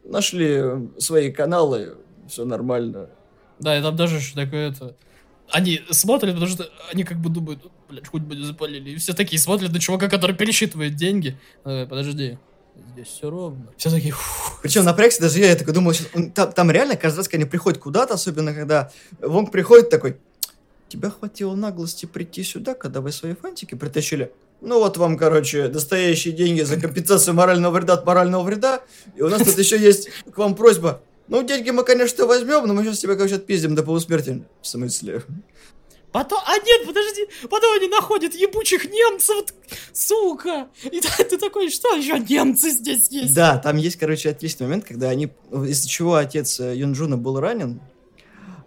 [0.03, 0.61] нашли
[0.97, 3.09] свои каналы, все нормально.
[3.59, 4.95] Да, и там даже еще такое это...
[5.51, 7.59] Они смотрят, потому что они как бы думают,
[7.89, 8.91] блядь, хоть бы не запалили.
[8.91, 11.37] И все такие смотрят на чувака, который пересчитывает деньги.
[11.65, 12.37] Э, подожди,
[12.93, 13.67] здесь все ровно.
[13.77, 14.53] Все такие, «Фу».
[14.61, 17.49] Причем напрягся даже я, я такой думал, он- там, там реально каждый раз, когда они
[17.49, 20.17] приходят куда-то, особенно когда Вонг приходит такой,
[20.87, 24.31] тебя хватило наглости прийти сюда, когда вы свои фантики притащили?
[24.61, 28.81] Ну вот вам, короче, настоящие деньги за компенсацию морального вреда от морального вреда.
[29.15, 31.01] И у нас тут еще есть к вам просьба.
[31.31, 34.43] Ну, деньги мы, конечно, возьмем, но мы сейчас тебя, короче, отпиздим до полусмерти.
[34.61, 35.23] В смысле?
[36.11, 39.45] Потом, а нет, подожди, потом они находят ебучих немцев,
[39.93, 40.67] сука.
[40.83, 43.33] И ты, ты такой, что еще немцы здесь есть?
[43.33, 47.79] Да, там есть, короче, отличный момент, когда они, из-за чего отец э, Юнджуна был ранен,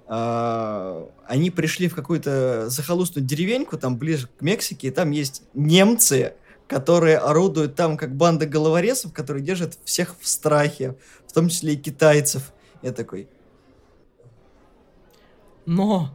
[0.07, 6.33] а, они пришли в какую-то захолустную деревеньку, там ближе к Мексике, и там есть немцы,
[6.67, 10.97] которые орудуют там как банда головорезов, которые держат всех в страхе,
[11.27, 12.54] в том числе и китайцев.
[12.85, 13.29] Я такой,
[15.65, 16.15] Но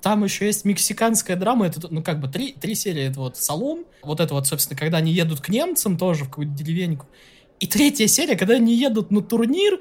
[0.00, 3.84] там еще есть мексиканская драма, это, ну, как бы, три, три серии, это вот Салон,
[4.02, 7.06] вот это вот, собственно, когда они едут к немцам тоже в какую-то деревеньку,
[7.58, 9.80] и третья серия, когда они едут на турнир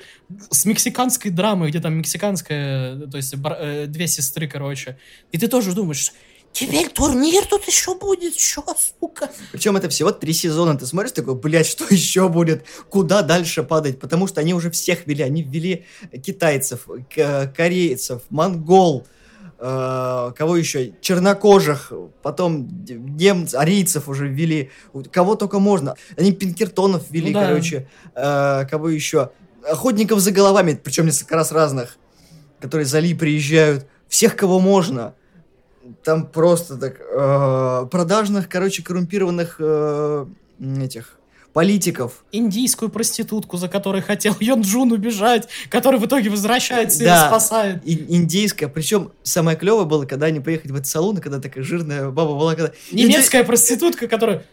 [0.50, 4.98] с мексиканской драмой, где там мексиканская, то есть бра- э, две сестры, короче,
[5.32, 6.14] и ты тоже думаешь,
[6.54, 8.64] теперь турнир тут еще будет, чё,
[9.00, 9.30] сука?
[9.52, 10.78] Причем это всего три сезона.
[10.78, 12.66] Ты смотришь, такой, блядь, что еще будет?
[12.90, 14.00] Куда дальше падать?
[14.00, 15.24] Потому что они уже всех ввели.
[15.24, 15.86] Они ввели
[16.24, 19.06] китайцев, к- корейцев, монгол,
[19.60, 20.94] э, кого еще?
[21.02, 24.72] Чернокожих, потом немцев, арийцев уже ввели.
[25.12, 25.96] Кого только можно.
[26.18, 27.48] Они пинкертонов ввели, Ну да.
[27.48, 27.88] короче.
[28.16, 29.32] Э, кого еще?
[29.70, 31.98] Охотников за головами, причем несколько раз разных,
[32.60, 33.86] которые за Ли приезжают.
[34.08, 35.14] Всех, кого можно.
[36.04, 40.26] Там просто так э, продажных, короче, коррумпированных э,
[40.82, 41.18] этих
[41.54, 42.24] политиков.
[42.32, 47.26] Индийскую проститутку, за которой хотел Йон Джун убежать, который в итоге возвращается Да.
[47.26, 47.82] и спасает.
[47.86, 48.68] И- индейская.
[48.70, 52.56] Причем самое клевое было, когда они приехали в этот салон, когда такая жирная баба была,
[52.56, 52.72] когда...
[52.92, 54.46] Немецкая проститутка, которая...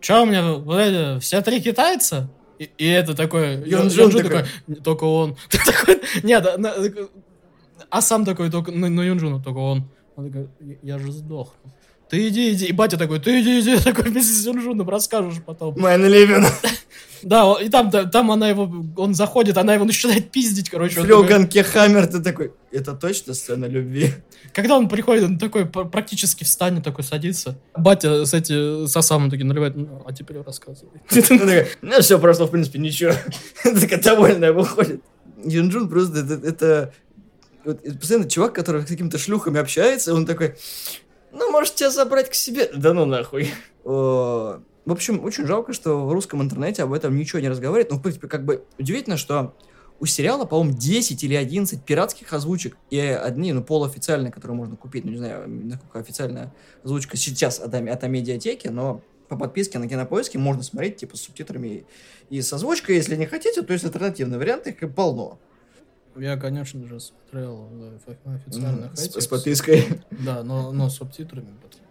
[0.00, 2.28] Че у меня, вот эти, все три китайца?
[2.58, 3.56] И, и это такое...
[3.64, 4.38] Йон Йон Джун Джун такой.
[4.42, 5.36] такой, только он.
[6.22, 6.46] Нет,
[7.90, 9.88] а, сам такой, только, ну, ну Йон Джуну, только он.
[10.16, 10.48] Он такой,
[10.82, 11.72] «Я- же сдохну.
[12.08, 12.66] Ты иди, иди.
[12.66, 13.76] И батя такой, ты иди, иди.
[13.78, 15.74] Такой вместе с Йон Джуном расскажешь потом.
[15.78, 16.44] Мэн Ливен.
[17.24, 21.00] Да, и там, там она его, он заходит, она его начинает пиздить, короче.
[21.00, 22.52] Флёган Кехаммер, ты такой...
[22.70, 24.10] Это точно сцена любви?
[24.52, 27.56] Когда он приходит, он такой пр- практически встанет, такой садится.
[27.74, 31.00] Батя с эти с Асамом такие наливает, «Ну, а теперь рассказывай.
[31.80, 33.12] Ну, все прошло, в принципе, ничего.
[33.62, 35.00] Такая довольная выходит.
[35.42, 36.46] Юнджун просто это...
[36.46, 36.92] это
[37.64, 40.56] вот постоянно чувак, который с какими-то шлюхами общается, он такой,
[41.32, 42.70] ну, может, тебя забрать к себе?
[42.74, 43.50] Да ну нахуй.
[43.84, 47.90] О, В общем, очень жалко, что в русском интернете об этом ничего не разговаривает.
[47.90, 49.54] Ну, в принципе, как бы удивительно, что
[50.00, 55.04] у сериала, по-моему, 10 или 11 пиратских озвучек и одни, ну, полуофициальные, которые можно купить.
[55.04, 60.38] Ну, не знаю, насколько официальная озвучка сейчас от, от Амедиатеки, но по подписке на Кинопоиске
[60.38, 61.84] можно смотреть, типа, с субтитрами
[62.30, 62.96] и, и с озвучкой.
[62.96, 65.38] Если не хотите, то есть альтернативные варианты, их полно.
[66.16, 67.68] Я, конечно же, смотрел
[68.06, 69.22] офи- официальных С, этих.
[69.22, 69.84] с подпиской.
[70.10, 71.48] Да, но, но с субтитрами.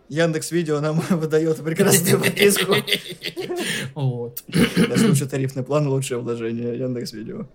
[0.09, 2.73] Яндекс Видео нам выдает прекрасную подписку.
[3.95, 4.43] Вот.
[4.89, 7.47] Даже лучше тарифный план, лучшее вложение Яндекс Видео.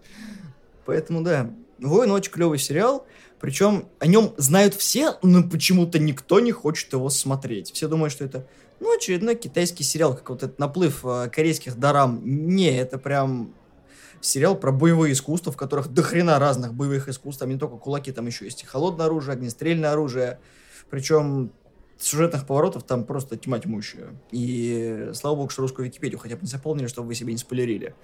[0.84, 1.50] Поэтому да.
[1.78, 3.06] Воин очень клевый сериал,
[3.40, 7.70] причем о нем знают все, но почему-то никто не хочет его смотреть.
[7.72, 8.46] Все думают, что это,
[8.80, 12.20] ну, очередной китайский сериал, как вот этот наплыв э, корейских дарам.
[12.24, 13.54] Не, это прям
[14.20, 18.26] сериал про боевые искусства, в которых дохрена разных боевых искусств, там не только кулаки, там
[18.26, 20.38] еще есть и холодное оружие, огнестрельное оружие.
[20.90, 21.52] Причем
[21.98, 24.08] сюжетных поворотов там просто тьма тьмущая.
[24.30, 27.94] И слава богу, что русскую Википедию хотя бы не заполнили, чтобы вы себе не спойлерили.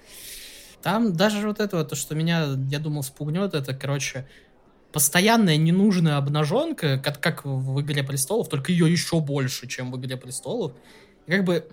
[0.81, 4.27] Там даже вот это, то, что меня, я думал, спугнет, это, короче,
[4.91, 10.15] постоянная ненужная обнаженка, как, как в «Игре престолов», только ее еще больше, чем в «Игре
[10.15, 10.73] престолов».
[11.25, 11.67] И как бы,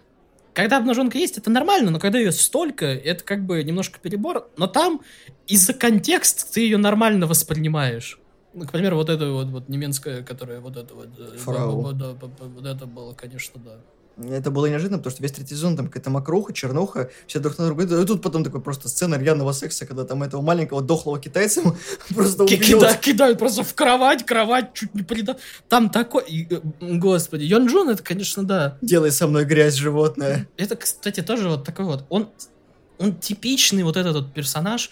[0.54, 4.50] когда обнаженка есть, это нормально, но когда ее столько, это как бы немножко перебор.
[4.56, 5.00] Но там
[5.46, 8.18] из-за контекста ты ее нормально воспринимаешь.
[8.54, 11.08] Ну, к примеру, вот это вот, вот немецкая, которая вот это вот...
[11.18, 11.80] э, Фрау.
[11.80, 13.78] Вот, да, вот это было, конечно, да.
[14.18, 17.66] Это было неожиданно, потому что весь третий сезон там какая-то мокруха, чернуха, все друг на
[17.66, 17.84] друга.
[17.84, 21.62] И тут потом такой просто сцена рьяного секса, когда там этого маленького дохлого китайца
[22.14, 25.36] просто кида- кидают просто в кровать, кровать чуть не прида...
[25.68, 26.46] Там такой...
[26.50, 28.76] э, Господи, Йон Джон, это, конечно, да.
[28.82, 30.46] Делай со мной грязь, животное.
[30.56, 32.04] Это, кстати, тоже вот такой вот...
[32.10, 32.28] Он,
[32.98, 34.90] он типичный вот этот вот персонаж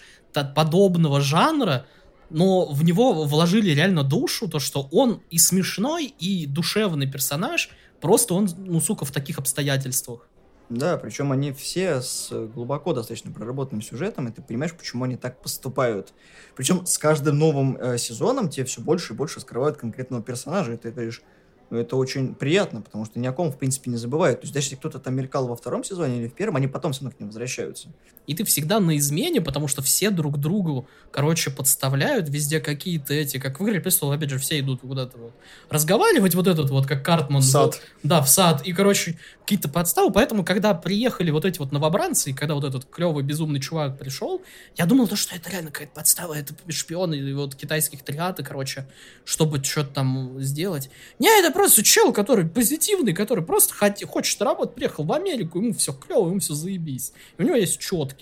[0.55, 1.85] подобного жанра,
[2.29, 7.69] но в него вложили реально душу, то, что он и смешной, и душевный персонаж,
[8.01, 10.27] просто он, ну, сука, в таких обстоятельствах.
[10.69, 15.41] Да, причем они все с глубоко достаточно проработанным сюжетом, и ты понимаешь, почему они так
[15.41, 16.13] поступают.
[16.55, 20.77] Причем с каждым новым э, сезоном тебе все больше и больше скрывают конкретного персонажа, и
[20.77, 21.23] ты говоришь,
[21.71, 24.41] ну это очень приятно, потому что ни о ком, в принципе, не забывают.
[24.41, 26.93] То есть даже если кто-то там мелькал во втором сезоне или в первом, они потом
[26.93, 27.89] все равно к ним возвращаются.
[28.31, 33.37] И ты всегда на измене, потому что все друг другу, короче, подставляют везде какие-то эти,
[33.37, 35.33] как в «Игре престолов», опять же, все идут куда-то вот
[35.69, 37.41] разговаривать вот этот вот, как Картман.
[37.41, 37.81] В сад.
[38.03, 38.65] Да, в сад.
[38.65, 40.13] И, короче, какие-то подставы.
[40.13, 44.41] Поэтому, когда приехали вот эти вот новобранцы, и когда вот этот клевый безумный чувак пришел,
[44.77, 48.87] я думал, то, что это реально какая-то подстава, это шпионы вот китайских триады, короче,
[49.25, 50.89] чтобы что-то там сделать.
[51.19, 55.73] Не, это просто чел, который позитивный, который просто хот- хочет работать, приехал в Америку, ему
[55.73, 57.11] все клево, ему все заебись.
[57.37, 58.20] И у него есть четки.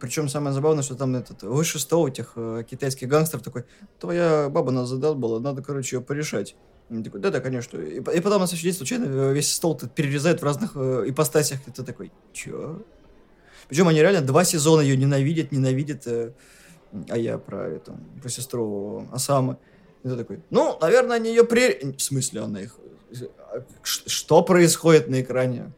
[0.00, 3.64] Причем самое забавное, что там этот выше стола этих э, китайских гангстеров такой,
[3.98, 6.54] твоя баба нас задолбала, надо, короче, ее порешать.
[6.88, 7.78] И такой, да-да, конечно.
[7.78, 11.04] И, и потом на следующий день случайно э, весь стол тут перерезают в разных э,
[11.08, 11.58] ипостасях.
[11.66, 12.80] И ты такой, чё?
[13.68, 16.06] Причем они реально два сезона ее ненавидят, ненавидят.
[16.06, 16.32] э,
[17.08, 19.56] а я про эту, про сестру Осамы.
[20.04, 21.92] И ты такой, ну, наверное, они ее при...
[21.92, 22.78] В смысле, она их...
[23.82, 25.72] Ш- Что происходит на экране?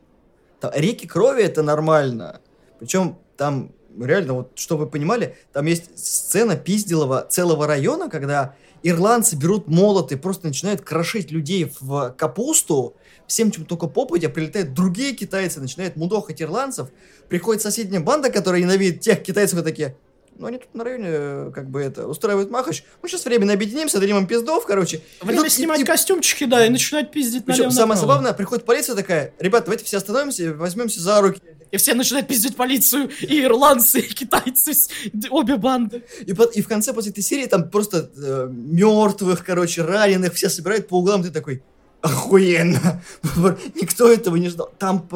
[0.60, 2.40] Там реки крови это нормально.
[2.78, 3.72] Причем там
[4.04, 10.16] реально, вот, чтобы вы понимали, там есть сцена пизделого целого района, когда ирландцы берут молоты
[10.16, 12.94] просто начинают крошить людей в капусту,
[13.26, 16.88] всем чем только попадя, прилетают другие китайцы, начинают мудохать ирландцев,
[17.28, 19.96] приходит соседняя банда, которая ненавидит тех китайцев, и такие,
[20.38, 23.98] ну они тут на районе, э, как бы это, устраивают махач, мы сейчас временно объединимся,
[24.00, 25.02] дадим им пиздов, короче.
[25.20, 28.00] Время И тут- снимать и- костюмчики, да, и начинать пиздить причем налево самое направо.
[28.14, 31.40] забавное, приходит полиция такая, ребята, давайте все остановимся и возьмемся за руки.
[31.70, 34.72] И все начинают пиздить полицию, и ирландцы, и китайцы,
[35.28, 36.02] обе банды.
[36.20, 38.10] И, и в конце после этой серии там просто
[38.50, 41.62] мертвых, короче, раненых все собирают по углам, ты такой,
[42.08, 43.02] охуенно.
[43.74, 44.70] Никто этого не ждал.
[44.78, 45.08] Там,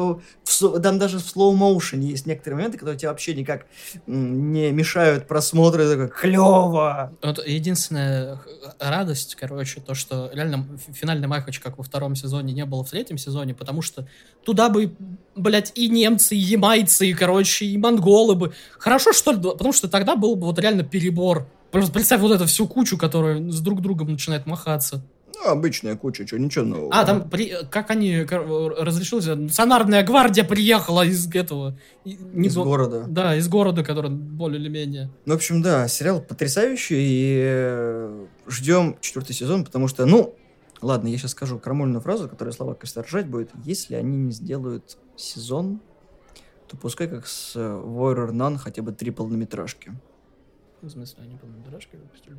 [0.81, 3.65] там даже в слоу-моушене есть некоторые моменты, которые тебе вообще никак
[4.07, 5.83] не мешают просмотру.
[5.83, 7.13] И такой, клево.
[7.21, 12.65] Вот единственная х- радость, короче, то, что реально финальный махач, как во втором сезоне, не
[12.65, 14.07] было в третьем сезоне, потому что
[14.45, 14.95] туда бы,
[15.35, 18.53] блядь, и немцы, и ямайцы, и, короче, и монголы бы.
[18.77, 21.47] Хорошо, что ли, потому что тогда был бы вот реально перебор.
[21.71, 25.03] Просто представь вот эту всю кучу, которая с друг другом начинает махаться.
[25.43, 26.93] Ну, обычная куча, что, ничего нового.
[26.93, 31.77] А, там, при, как они, разрешилось, национальная гвардия приехала из этого...
[32.05, 33.05] не Из го- города.
[33.07, 35.09] Да, из города, который более или менее...
[35.25, 40.35] Ну, в общем, да, сериал потрясающий, и э, ждем четвертый сезон, потому что, ну,
[40.81, 43.49] ладно, я сейчас скажу крамольную фразу, которая слова, ржать будет.
[43.65, 45.81] Если они не сделают сезон,
[46.67, 49.91] то пускай как с э, Warrior Nun хотя бы три полнометражки
[50.81, 52.37] В смысле, они, по-моему, дорожки выпустили,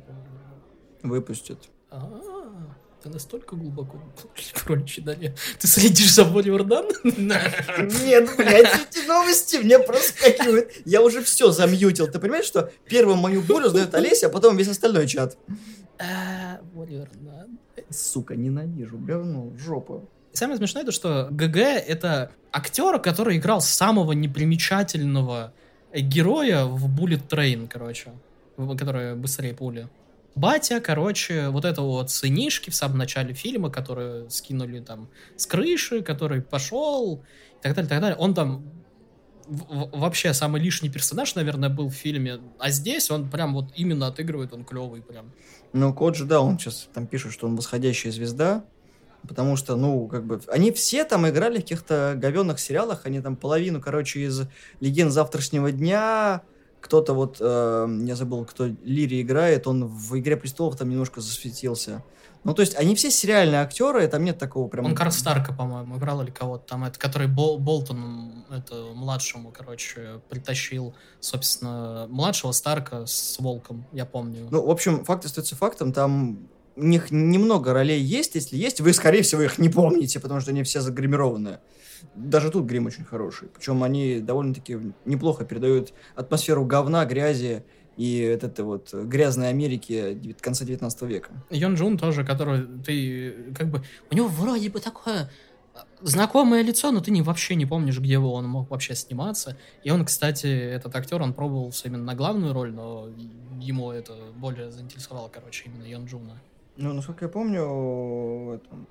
[1.03, 1.69] выпустят.
[1.91, 2.09] А,
[3.05, 4.01] ты настолько глубоко
[4.65, 5.35] кроличьи норе.
[5.59, 6.87] Ты следишь за Бонни Вардан?
[7.03, 10.71] Нет, блядь, эти новости мне проскакивают.
[10.85, 12.07] Я уже все замьютил.
[12.07, 15.37] Ты понимаешь, что первым мою бурю знает Олеся, а потом весь остальной чат?
[15.99, 17.59] А, Бонни Вардан.
[17.91, 20.09] Сука, ненавижу, говно, в жопу.
[20.33, 25.53] Самое смешное то, что ГГ это актер, который играл самого непримечательного
[25.93, 28.11] героя в Bullet Train, короче,
[28.57, 29.87] в- который быстрее пули.
[30.35, 36.01] Батя, короче, вот этого вот сынишки в самом начале фильма, которые скинули там с крыши,
[36.01, 37.23] который пошел,
[37.59, 38.17] и так далее, так далее.
[38.17, 38.65] Он там
[39.47, 42.39] вообще самый лишний персонаж, наверное, был в фильме.
[42.59, 45.31] А здесь он прям вот именно отыгрывает, он клевый прям.
[45.71, 48.65] Ну, Коджи, да, он сейчас там пишет, что он восходящая звезда,
[49.27, 53.35] потому что, ну, как бы, они все там играли в каких-то говенных сериалах, они там
[53.35, 54.43] половину, короче, из
[54.79, 56.43] «Легенд завтрашнего дня»,
[56.85, 62.03] кто-то вот, э, я забыл, кто Лири играет, он в «Игре престолов» там немножко засветился.
[62.43, 64.85] Ну, то есть, они все сериальные актеры, там нет такого прям...
[64.85, 70.21] Он Карл Старка, по-моему, играл или кого-то там, это, который Бол, Болтон, это, младшему, короче,
[70.29, 74.47] притащил, собственно, младшего Старка с Волком, я помню.
[74.51, 78.93] Ну, в общем, факт остается фактом, там у них немного ролей есть, если есть, вы,
[78.93, 81.57] скорее всего, их не помните, потому что они все загримированы.
[82.15, 83.47] Даже тут грим очень хороший.
[83.47, 87.63] Причем они довольно-таки неплохо передают атмосферу говна, грязи
[87.97, 91.31] и вот это вот грязной Америки конца 19 века.
[91.49, 93.83] Йон Джун тоже, который ты как бы...
[94.11, 95.29] У него вроде бы такое
[96.01, 99.57] знакомое лицо, но ты не, вообще не помнишь, где он мог вообще сниматься.
[99.83, 103.09] И он, кстати, этот актер, он пробовался именно на главную роль, но
[103.59, 106.41] ему это более заинтересовало, короче, именно Йон Джуна.
[106.77, 107.63] Ну, насколько я помню,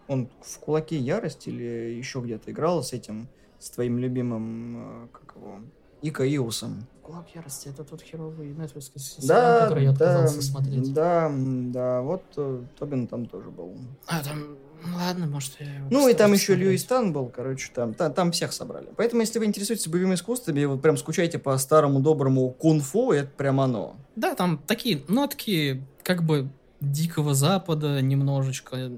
[0.09, 3.29] он в «Кулаке ярости» или еще где-то играл с этим,
[3.59, 5.61] с твоим любимым, э, как его,
[6.01, 6.87] Ико Ювайсом.
[7.03, 10.93] Кулак ярости это тот херовый Netflix сериал, да, который я отказался да, смотреть.
[10.95, 13.77] Да, да, вот э, Тобин там тоже был.
[14.07, 14.57] А, там,
[14.87, 18.33] ну ладно, может, я Ну, и там еще Льюис Тан был, короче, там, там, там
[18.33, 18.89] всех собрали.
[18.97, 23.61] Поэтому, если вы интересуетесь боевыми искусствами, вы прям скучаете по старому доброму кунг-фу, это прям
[23.61, 23.97] оно.
[24.17, 26.49] Да, там такие нотки, как бы,
[26.81, 28.91] Дикого Запада немножечко,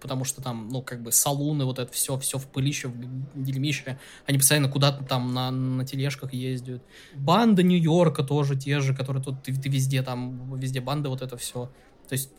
[0.00, 3.98] потому что там, ну, как бы, салуны, вот это все, все в пылище, в дерьмище.
[4.26, 6.82] Они постоянно куда-то там на, на тележках ездят.
[7.14, 11.36] Банда Нью-Йорка тоже те же, которые тут ты, ты везде там, везде банды, вот это
[11.36, 11.70] все.
[12.08, 12.30] То есть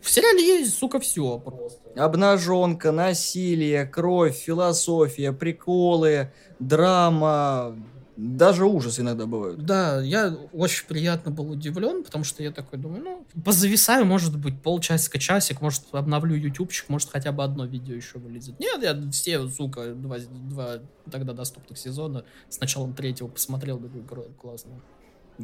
[0.00, 1.80] в сериале есть, сука, все просто.
[1.96, 7.76] Обнаженка, насилие, кровь, философия, приколы, драма,
[8.20, 9.64] даже ужас иногда бывают.
[9.64, 14.60] Да, я очень приятно был удивлен, потому что я такой думаю, ну, позависаю, может быть,
[14.60, 18.60] полчасика, часик, может, обновлю ютубчик, может, хотя бы одно видео еще вылезет.
[18.60, 24.02] Нет, я все, сука, два, два тогда доступных сезона с началом третьего посмотрел, такой,
[24.38, 24.72] классно.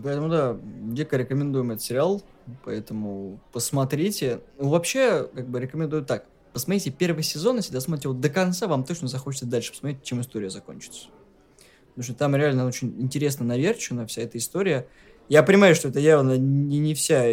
[0.02, 2.22] Поэтому, да, дико рекомендуем этот сериал,
[2.62, 4.40] поэтому посмотрите.
[4.58, 6.26] Ну, вообще, как бы рекомендую так.
[6.52, 10.50] Посмотрите первый сезон, если досмотрите его до конца, вам точно захочется дальше посмотреть, чем история
[10.50, 11.08] закончится.
[11.97, 14.86] Потому что там реально очень интересно наверчена вся эта история.
[15.30, 17.24] Я понимаю, что это явно не, не вся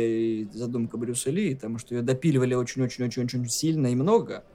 [0.54, 4.46] задумка Брюса Ли, потому что ее допиливали очень-очень-очень-очень сильно и много,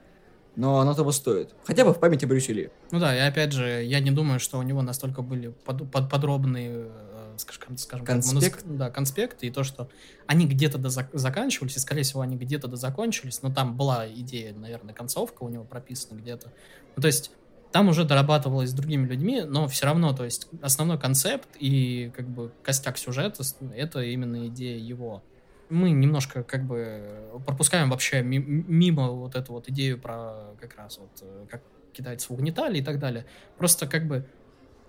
[0.57, 1.55] но оно того стоит.
[1.65, 2.71] Хотя бы в памяти Брюса Ли.
[2.91, 6.09] Ну да, и опять же, я не думаю, что у него настолько были под, под,
[6.09, 8.63] подробные э, скажем, скажем конспект.
[8.63, 9.91] Как, да, конспекты, и то, что
[10.27, 14.55] они где-то до заканчивались, и, скорее всего, они где-то до закончились, но там была идея,
[14.55, 16.51] наверное, концовка у него прописана где-то.
[16.97, 17.31] Ну, то есть
[17.73, 22.29] там уже дорабатывалось с другими людьми, но все равно, то есть основной концепт и как
[22.29, 23.43] бы костяк сюжета—
[23.77, 25.23] это именно идея его.
[25.69, 31.11] Мы немножко как бы пропускаем вообще мимо вот эту вот идею про как раз вот
[31.21, 31.63] э, как
[31.93, 33.27] китайцев угнетали и так далее.
[33.59, 34.27] Просто как бы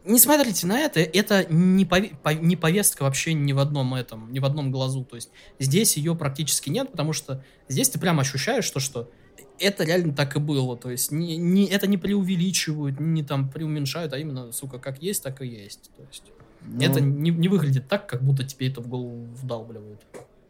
[0.06, 4.40] не смотрите на это, это не, пове- не повестка вообще ни в одном этом, ни
[4.40, 5.04] в одном глазу.
[5.04, 9.12] То есть здесь ее практически нет, потому что здесь ты прям ощущаешь то, что
[9.60, 10.78] это реально так и было.
[10.78, 15.24] То есть не, не, это не преувеличивают, не там преуменьшают, а именно, сука, как есть,
[15.24, 15.92] так и есть.
[15.96, 16.24] То есть
[16.62, 20.02] ну, это не, не выглядит так, как будто тебе это в голову вдалбливают.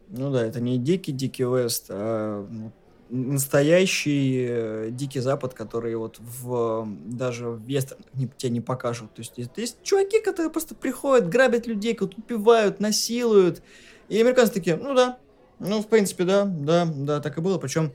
[0.08, 2.72] Ну да, это не дикий Дикий Вест, а ну,
[3.10, 9.14] настоящий э, Дикий Запад, который вот в даже в вестернах не, тебе не покажут.
[9.14, 13.62] То есть есть, чуваки, которые просто приходят, грабят людей, кого-то убивают, насилуют.
[14.08, 15.18] И американцы такие, ну да,
[15.58, 17.58] ну в принципе да, да, да, так и было.
[17.58, 17.92] Причем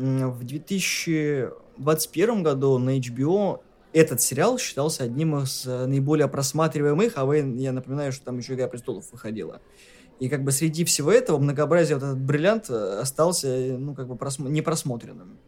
[0.00, 3.60] в 2021 году на HBO
[3.92, 8.54] этот сериал считался одним из э, наиболее просматриваемых, а вы, я напоминаю, что там еще
[8.54, 9.60] «Игра престолов» выходила.
[10.20, 14.06] И как бы среди всего этого многообразия вот этот бриллиант э, остался, э, ну, как
[14.06, 14.46] бы просм...
[14.48, 15.38] непросмотренным.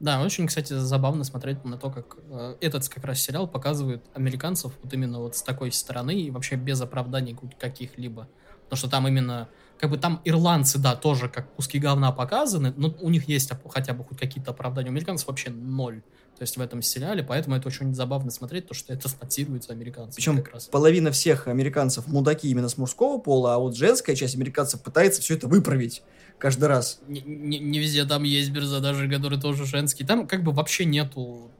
[0.00, 4.72] Да, очень, кстати, забавно смотреть на то, как э, этот как раз сериал показывает американцев
[4.82, 8.28] вот именно вот с такой стороны и вообще без оправданий каких-либо.
[8.64, 9.48] Потому что там именно
[9.78, 13.92] как бы там ирландцы, да, тоже как куски говна показаны, но у них есть хотя
[13.92, 14.88] бы хоть какие-то оправдания.
[14.88, 16.02] У американцев вообще ноль.
[16.36, 20.16] То есть в этом сериале, поэтому это очень забавно смотреть, то, что это спонсируется американцами.
[20.16, 20.66] Причем как раз.
[20.66, 25.34] половина всех американцев мудаки именно с мужского пола, а вот женская часть американцев пытается все
[25.34, 26.02] это выправить
[26.38, 27.00] каждый раз.
[27.06, 30.08] Не, не, не везде там есть персонажи, которые тоже женские.
[30.08, 31.52] Там как бы вообще нету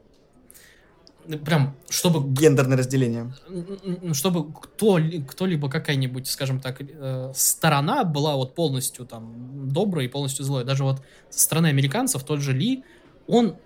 [1.45, 2.27] прям, чтобы...
[2.33, 3.33] Гендерное разделение.
[4.13, 10.45] Чтобы кто, кто-либо, какая-нибудь, скажем так, э, сторона была вот полностью там доброй и полностью
[10.45, 10.63] злой.
[10.63, 12.83] Даже вот со стороны американцев тот же Ли,
[13.27, 13.57] он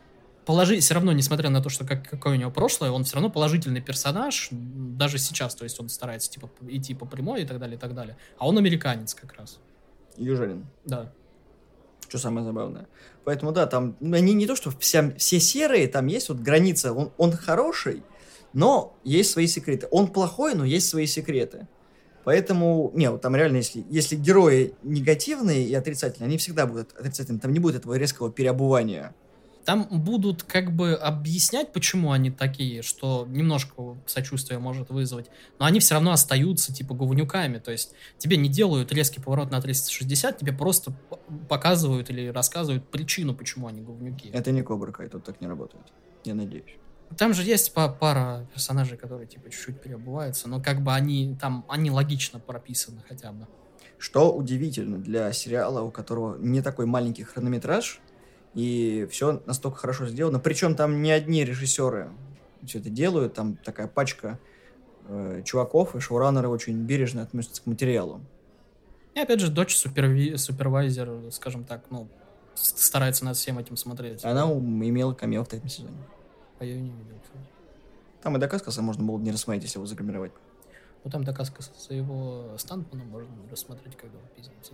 [0.45, 3.29] положи, все равно, несмотря на то, что как, какое у него прошлое, он все равно
[3.29, 7.77] положительный персонаж, даже сейчас, то есть он старается типа идти по прямой и так далее,
[7.77, 8.17] и так далее.
[8.37, 9.59] А он американец как раз.
[10.17, 10.65] Южанин.
[10.85, 11.11] Да.
[12.09, 12.87] Что самое забавное.
[13.23, 16.91] Поэтому, да, там, ну, они не то, что вся, все серые, там есть вот граница,
[16.91, 18.03] он, он хороший,
[18.51, 19.87] но есть свои секреты.
[19.91, 21.67] Он плохой, но есть свои секреты.
[22.23, 27.39] Поэтому, не, вот там реально, если, если герои негативные и отрицательные, они всегда будут отрицательными.
[27.39, 29.13] Там не будет этого резкого переобувания.
[29.69, 35.27] Там будут как бы объяснять, почему они такие, что немножко сочувствия может вызвать,
[35.59, 39.61] но они все равно остаются типа говнюками, то есть тебе не делают резкий поворот на
[39.61, 40.95] 360, тебе просто
[41.47, 44.31] показывают или рассказывают причину, почему они говнюки.
[44.33, 45.85] Это не Кобра Кай, тут так не работает,
[46.23, 46.79] я надеюсь.
[47.15, 51.91] Там же есть пара персонажей, которые типа чуть-чуть переобуваются, но как бы они там, они
[51.91, 53.45] логично прописаны хотя бы.
[53.99, 58.01] Что удивительно для сериала, у которого не такой маленький хронометраж,
[58.53, 60.39] и все настолько хорошо сделано.
[60.39, 62.09] Причем там не одни режиссеры
[62.65, 64.39] все это делают, там такая пачка
[65.07, 68.21] э, чуваков, и шоураннеры очень бережно относятся к материалу.
[69.15, 70.37] И опять же, дочь суперви...
[70.37, 72.07] супервайзер, скажем так, ну,
[72.53, 74.23] старается над всем этим смотреть.
[74.23, 75.97] Она имела камео в третьем сезоне.
[76.59, 77.05] А я ее не видел.
[78.21, 80.33] Там и доказка можно было бы не рассмотреть, если его загримировать.
[81.03, 84.73] Ну, там доказка за его Стантмана можно рассмотреть, когда он пиздится.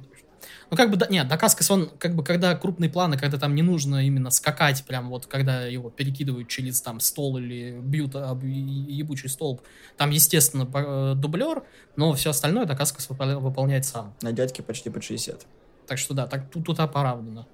[0.71, 3.61] Ну, как бы, да, нет, Дакаскас, он, как бы, когда крупные планы, когда там не
[3.61, 9.30] нужно именно скакать, прям вот, когда его перекидывают через там стол или бьют об ебучий
[9.30, 9.61] столб,
[9.97, 11.63] там, естественно, э, дублер,
[11.95, 14.13] но все остальное Дакаскас выполняет сам.
[14.21, 15.45] На дядьке почти под 60.
[15.88, 17.47] Так что да, так тут, тут оправдано.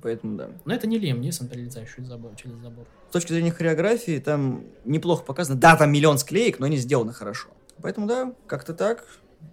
[0.00, 0.48] Поэтому да.
[0.64, 2.86] Но это не Лем Нисон, перелезающий через забор, через забор.
[3.08, 5.58] С точки зрения хореографии, там неплохо показано.
[5.58, 7.48] Да, там миллион склеек, но не сделано хорошо.
[7.82, 9.06] Поэтому да, как-то так.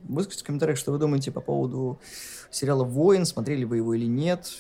[0.03, 1.99] Выскажите в комментариях, что вы думаете по поводу
[2.49, 4.51] сериала «Воин», смотрели вы его или нет.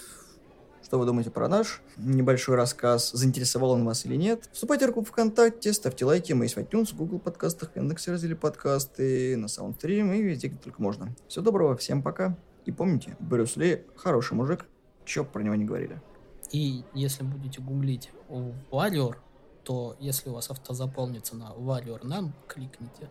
[0.83, 3.09] Что вы думаете про наш небольшой рассказ?
[3.11, 4.47] Заинтересовал он вас или нет?
[4.53, 6.33] Вступайте в группу ВКонтакте, ставьте лайки.
[6.33, 10.79] Мы есть в iTunes, Google подкастах, Яндексе разделе подкасты, на Саундстрим и везде, где только
[10.83, 11.15] можно.
[11.27, 12.37] Всего доброго, всем пока.
[12.65, 14.67] И помните, Брюс Ли хороший мужик,
[15.05, 15.99] чё про него не говорили.
[16.51, 19.15] И если будете гуглить Warrior,
[19.63, 23.09] то если у вас авто заполнится на Warrior нам, кликните.